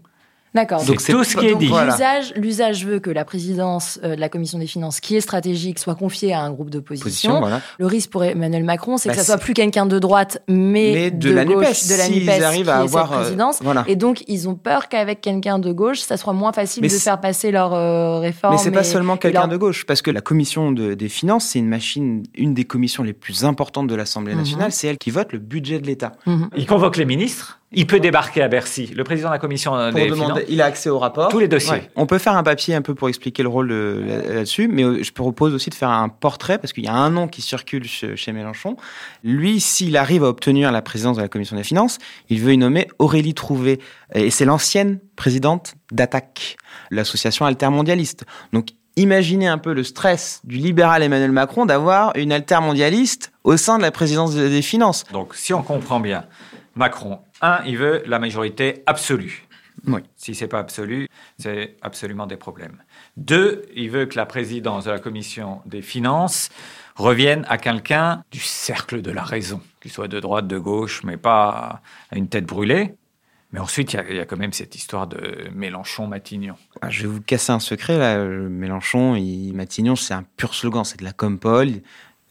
D'accord. 0.53 0.81
C'est 0.81 0.88
Donc, 0.88 1.01
c'est 1.01 1.12
tout 1.13 1.24
ce 1.24 1.36
qui 1.36 1.48
est 1.48 1.55
dit. 1.55 1.65
L'usage, 1.67 2.33
l'usage 2.36 2.86
veut 2.86 3.00
que 3.00 3.10
la 3.10 3.25
présidence 3.25 4.00
euh, 4.03 4.15
de 4.15 4.19
la 4.22 4.29
commission 4.29 4.60
des 4.60 4.67
finances, 4.67 5.00
qui 5.00 5.15
est 5.15 5.22
stratégique, 5.22 5.79
soit 5.79 5.95
confiée 5.95 6.33
à 6.33 6.41
un 6.41 6.51
groupe 6.51 6.69
d'opposition. 6.69 7.03
Position, 7.10 7.39
voilà. 7.39 7.62
Le 7.79 7.86
risque 7.88 8.10
pour 8.12 8.24
Emmanuel 8.24 8.63
Macron, 8.63 8.98
c'est 8.98 9.10
Bah, 9.10 9.13
que 9.15 9.19
ça 9.19 9.25
c'est- 9.25 9.31
soit 9.31 9.39
plus 9.41 9.53
quelqu'un 9.53 9.86
de 9.88 9.98
droite, 9.98 10.43
mais, 10.48 10.91
Mais 10.93 11.12
de, 11.12 11.29
de 11.29 11.33
la 11.33 11.45
gauche, 11.45 11.55
NUPES, 11.55 11.89
de 11.89 11.95
la 11.98 12.03
s'ils 12.05 12.19
NUPES, 12.25 12.43
arrivent 12.43 12.65
qui 12.65 12.69
à 12.72 12.79
est 12.79 12.83
avoir, 12.83 13.07
cette 13.07 13.15
euh, 13.17 13.22
présidence. 13.22 13.60
voilà. 13.62 13.83
Et 13.88 13.95
donc, 13.95 14.24
ils 14.27 14.48
ont 14.48 14.55
peur 14.55 14.89
qu'avec 14.89 15.22
quelqu'un 15.22 15.57
de 15.60 15.72
gauche, 15.72 16.00
ça 16.01 16.17
soit 16.17 16.33
moins 16.33 16.53
facile 16.53 16.81
Mais 16.83 16.88
de 16.88 16.93
c'est- 16.93 17.00
faire 17.00 17.19
passer 17.19 17.50
leur 17.51 17.74
euh, 17.74 18.19
réforme. 18.19 18.53
Mais 18.53 18.60
c'est 18.60 18.72
pas 18.72 18.81
et- 18.81 18.83
seulement 18.83 19.17
quelqu'un 19.17 19.39
leur- 19.41 19.48
de 19.50 19.57
gauche, 19.57 19.86
parce 19.86 20.01
que 20.03 20.12
la 20.12 20.22
commission 20.22 20.72
de- 20.72 20.93
des 20.93 21.10
finances, 21.10 21.45
c'est 21.45 21.60
une 21.60 21.67
machine, 21.67 22.24
une 22.36 22.53
des 22.53 22.65
commissions 22.65 23.01
les 23.03 23.13
plus 23.13 23.43
importantes 23.43 23.88
de 23.88 23.95
l'Assemblée 23.95 24.33
Mhm. 24.33 24.39
nationale. 24.39 24.72
C'est 24.72 24.88
elle 24.88 24.98
qui 25.00 25.10
vote 25.10 25.31
le 25.33 25.39
budget 25.39 25.79
de 25.79 25.88
l'État. 25.88 26.12
Mhm. 26.27 26.50
Il 26.55 26.65
convoque 26.67 26.98
les 26.98 27.05
ministres, 27.05 27.60
il 27.73 27.87
peut 27.87 27.99
débarquer 27.99 28.41
à 28.43 28.47
Bercy. 28.47 28.87
Le 28.95 29.03
président 29.03 29.29
de 29.29 29.33
la 29.33 29.39
commission 29.39 29.75
euh, 29.75 29.89
Pour 29.91 29.99
des 29.99 30.05
demander, 30.09 30.23
finances, 30.33 30.43
il 30.49 30.61
a 30.61 30.65
accès 30.65 30.89
au 30.89 30.99
rapport. 30.99 31.29
tous 31.29 31.39
les 31.39 31.47
dossiers. 31.47 31.71
Ouais. 31.73 31.89
On 31.95 32.05
peut 32.05 32.17
faire 32.17 32.35
un 32.37 32.43
papier 32.43 32.75
un 32.75 32.81
peu 32.81 32.95
pour 32.95 33.09
expliquer 33.09 33.43
le 33.43 33.49
rôle 33.49 33.69
de- 33.69 34.03
là- 34.07 34.33
là-dessus, 34.35 34.67
mais 34.67 34.83
euh, 34.83 35.03
je 35.03 35.11
propose 35.11 35.53
aussi 35.53 35.69
de 35.69 35.75
faire 35.75 35.89
un 35.89 36.09
portrait 36.09 36.57
parce 36.57 36.73
qu'il 36.73 36.83
y 36.85 36.87
a 36.87 36.93
un 36.93 37.09
nom 37.09 37.27
qui 37.27 37.41
circule 37.41 37.85
chez, 37.85 38.15
chez 38.15 38.31
Mélenchon. 38.31 38.75
Lui, 39.23 39.59
s'il 39.59 39.97
arrive 39.97 40.23
à 40.23 40.27
obtenir 40.27 40.71
la 40.71 40.81
présidence 40.81 41.17
de 41.17 41.21
la 41.21 41.27
commission 41.27 41.55
des 41.55 41.63
finances, 41.63 41.97
il 42.29 42.39
veut 42.41 42.53
y 42.53 42.57
nommer 42.57 42.87
Aurélie 42.99 43.33
Trouvé, 43.33 43.79
et 44.13 44.29
c'est 44.29 44.45
l'ancienne 44.45 44.99
présidente 45.15 45.75
d'Attaque, 45.91 46.57
l'association 46.91 47.45
altermondialiste. 47.45 48.25
Donc 48.53 48.67
Imaginez 48.95 49.47
un 49.47 49.57
peu 49.57 49.73
le 49.73 49.83
stress 49.83 50.39
du 50.43 50.57
libéral 50.57 51.01
Emmanuel 51.01 51.31
Macron 51.31 51.65
d'avoir 51.65 52.15
une 52.15 52.31
altermondialiste 52.31 53.31
au 53.43 53.57
sein 53.57 53.77
de 53.79 53.81
la 53.81 53.89
présidence 53.89 54.35
des 54.35 54.61
finances. 54.61 55.03
Donc, 55.11 55.33
si 55.33 55.51
on 55.51 55.63
comprend 55.63 55.99
bien, 55.99 56.25
Macron, 56.75 57.17
un, 57.43 57.63
il 57.65 57.77
veut 57.77 58.01
la 58.07 58.17
majorité 58.19 58.83
absolue. 58.85 59.47
Oui. 59.88 60.01
Si 60.15 60.33
c'est 60.33 60.47
pas 60.47 60.59
absolu, 60.59 61.07
c'est 61.38 61.75
absolument 61.81 62.25
des 62.25 62.38
problèmes. 62.38 62.77
Deux, 63.17 63.63
il 63.75 63.89
veut 63.89 64.05
que 64.05 64.15
la 64.15 64.25
présidence 64.25 64.85
de 64.85 64.91
la 64.91 65.00
commission 65.00 65.62
des 65.65 65.81
finances 65.81 66.50
revienne 66.95 67.45
à 67.50 67.57
quelqu'un 67.57 68.23
du 68.31 68.39
cercle 68.39 69.01
de 69.01 69.12
la 69.12 69.23
raison, 69.23 69.62
qu'il 69.81 69.91
soit 69.91 70.07
de 70.07 70.19
droite, 70.19 70.47
de 70.47 70.57
gauche, 70.57 71.03
mais 71.03 71.17
pas 71.17 71.81
à 72.12 72.15
une 72.17 72.29
tête 72.29 72.45
brûlée. 72.45 72.95
Mais 73.51 73.59
ensuite, 73.59 73.93
il 73.93 73.97
y, 73.97 74.00
a, 74.00 74.09
il 74.09 74.15
y 74.15 74.19
a 74.19 74.25
quand 74.25 74.38
même 74.38 74.53
cette 74.53 74.75
histoire 74.75 75.05
de 75.05 75.50
Mélenchon-Matignon. 75.53 76.55
Ah, 76.81 76.89
Je 76.89 77.03
vais 77.03 77.07
vous 77.07 77.21
casser 77.21 77.51
un 77.51 77.59
secret 77.59 77.97
là. 78.00 78.23
Mélenchon, 78.25 79.15
il, 79.15 79.53
Matignon, 79.53 79.95
c'est 79.95 80.13
un 80.13 80.23
pur 80.38 80.55
slogan, 80.55 80.83
c'est 80.83 81.00
de 81.00 81.03
la 81.03 81.13
com 81.13 81.38
Paul. 81.38 81.69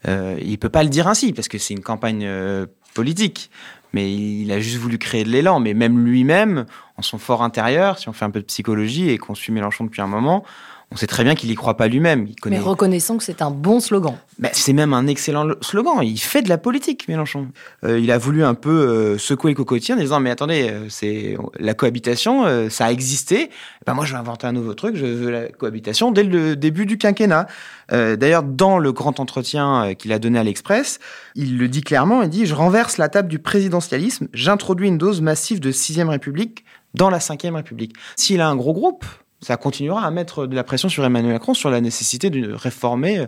Euh, 0.07 0.37
il 0.41 0.57
peut 0.57 0.69
pas 0.69 0.83
le 0.83 0.89
dire 0.89 1.07
ainsi 1.07 1.31
parce 1.31 1.47
que 1.47 1.57
c'est 1.57 1.73
une 1.73 1.83
campagne 1.83 2.25
euh, 2.25 2.65
politique. 2.93 3.51
Mais 3.93 4.11
il 4.11 4.51
a 4.51 4.59
juste 4.59 4.77
voulu 4.77 4.97
créer 4.97 5.23
de 5.23 5.29
l'élan. 5.29 5.59
Mais 5.59 5.73
même 5.73 6.03
lui-même, 6.03 6.65
en 6.97 7.01
son 7.01 7.17
fort 7.17 7.43
intérieur, 7.43 7.99
si 7.99 8.09
on 8.09 8.13
fait 8.13 8.25
un 8.25 8.31
peu 8.31 8.39
de 8.39 8.45
psychologie 8.45 9.09
et 9.09 9.17
qu'on 9.17 9.35
suit 9.35 9.51
Mélenchon 9.51 9.85
depuis 9.85 10.01
un 10.01 10.07
moment, 10.07 10.43
on 10.91 10.95
sait 10.95 11.07
très 11.07 11.23
bien 11.23 11.33
qu'il 11.33 11.49
y 11.49 11.55
croit 11.55 11.75
pas 11.75 11.87
lui-même. 11.87 12.27
Il 12.27 12.35
connaît. 12.35 12.57
Mais 12.57 12.61
reconnaissons 12.63 13.17
que 13.17 13.23
c'est 13.23 13.41
un 13.41 13.49
bon 13.49 13.79
slogan. 13.79 14.15
Bah, 14.37 14.49
c'est 14.51 14.73
même 14.73 14.93
un 14.93 15.07
excellent 15.07 15.43
lo- 15.43 15.55
slogan. 15.61 15.99
Il 16.03 16.19
fait 16.19 16.41
de 16.41 16.49
la 16.49 16.57
politique, 16.57 17.07
Mélenchon. 17.07 17.47
Euh, 17.83 17.99
il 17.99 18.11
a 18.11 18.17
voulu 18.17 18.43
un 18.43 18.53
peu 18.53 18.69
euh, 18.69 19.17
secouer 19.17 19.51
le 19.51 19.55
cocotier 19.55 19.95
en 19.95 19.97
disant 19.97 20.19
mais 20.19 20.29
attendez, 20.29 20.69
euh, 20.69 20.85
c'est 20.89 21.35
la 21.59 21.73
cohabitation, 21.73 22.69
ça 22.69 22.85
a 22.85 22.91
existé. 22.91 23.49
Ben 23.85 23.93
moi, 23.93 24.05
je 24.05 24.13
vais 24.13 24.19
inventer 24.19 24.47
un 24.47 24.51
nouveau 24.51 24.73
truc. 24.73 24.95
Je 24.95 25.05
veux 25.05 25.31
la 25.31 25.47
cohabitation 25.47 26.11
dès 26.11 26.23
le 26.23 26.55
début 26.55 26.85
du 26.85 26.97
quinquennat. 26.97 27.47
D'ailleurs, 27.89 28.43
dans 28.43 28.79
le 28.79 28.91
grand 28.91 29.19
entretien 29.19 29.93
qu'il 29.95 30.13
a 30.13 30.19
donné 30.19 30.39
à 30.39 30.43
l'Express, 30.43 30.99
il 31.35 31.57
le 31.57 31.67
dit 31.67 31.81
clairement. 31.81 32.23
Il 32.23 32.29
dit 32.29 32.45
je 32.45 32.55
renverse 32.55 32.97
la 32.97 33.09
table 33.09 33.27
du 33.27 33.39
présidentialisme. 33.39 34.27
J'introduis 34.33 34.87
une 34.87 34.97
dose 34.97 35.21
massive 35.21 35.59
de 35.59 35.71
sixième 35.71 36.09
République 36.09 36.65
dans 36.93 37.09
la 37.09 37.19
cinquième 37.19 37.55
République. 37.55 37.95
S'il 38.15 38.41
a 38.41 38.47
un 38.47 38.55
gros 38.55 38.73
groupe, 38.73 39.05
ça 39.43 39.57
continuera 39.57 40.05
à 40.05 40.11
mettre 40.11 40.47
de 40.47 40.55
la 40.55 40.63
pression 40.63 40.89
sur 40.89 41.05
Emmanuel 41.05 41.33
Macron 41.33 41.53
sur 41.53 41.69
la 41.69 41.81
nécessité 41.81 42.29
de 42.29 42.51
réformer 42.53 43.27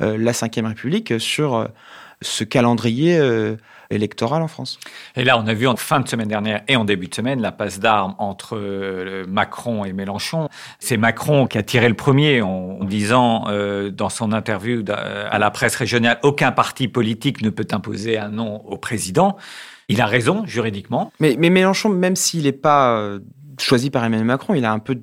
euh, 0.00 0.16
la 0.18 0.32
Ve 0.32 0.66
République 0.66 1.20
sur 1.20 1.56
euh, 1.56 1.66
ce 2.22 2.44
calendrier 2.44 3.18
euh, 3.18 3.56
électoral 3.90 4.42
en 4.42 4.48
France. 4.48 4.78
Et 5.16 5.24
là, 5.24 5.38
on 5.38 5.46
a 5.46 5.54
vu 5.54 5.66
en 5.66 5.76
fin 5.76 6.00
de 6.00 6.08
semaine 6.08 6.28
dernière 6.28 6.62
et 6.68 6.76
en 6.76 6.84
début 6.84 7.08
de 7.08 7.14
semaine 7.14 7.40
la 7.40 7.52
passe 7.52 7.80
d'armes 7.80 8.14
entre 8.18 9.24
Macron 9.26 9.84
et 9.84 9.92
Mélenchon. 9.92 10.48
C'est 10.78 10.96
Macron 10.96 11.46
qui 11.46 11.58
a 11.58 11.62
tiré 11.62 11.88
le 11.88 11.94
premier 11.94 12.40
en, 12.40 12.78
en 12.80 12.84
disant 12.84 13.46
dans 13.90 14.08
son 14.10 14.32
interview 14.32 14.84
à 14.88 15.38
la 15.40 15.50
presse 15.50 15.74
régionale 15.74 16.20
aucun 16.22 16.52
parti 16.52 16.86
politique 16.86 17.42
ne 17.42 17.50
peut 17.50 17.66
imposer 17.72 18.16
un 18.16 18.28
nom 18.28 18.62
au 18.64 18.76
président. 18.76 19.36
Il 19.88 20.00
a 20.00 20.06
raison 20.06 20.44
juridiquement. 20.46 21.12
Mais, 21.18 21.34
mais 21.36 21.50
Mélenchon, 21.50 21.88
même 21.88 22.14
s'il 22.14 22.44
n'est 22.44 22.52
pas 22.52 23.18
choisi 23.58 23.90
par 23.90 24.04
Emmanuel 24.04 24.26
Macron, 24.26 24.54
il 24.54 24.64
a 24.64 24.72
un 24.72 24.78
peu, 24.78 25.00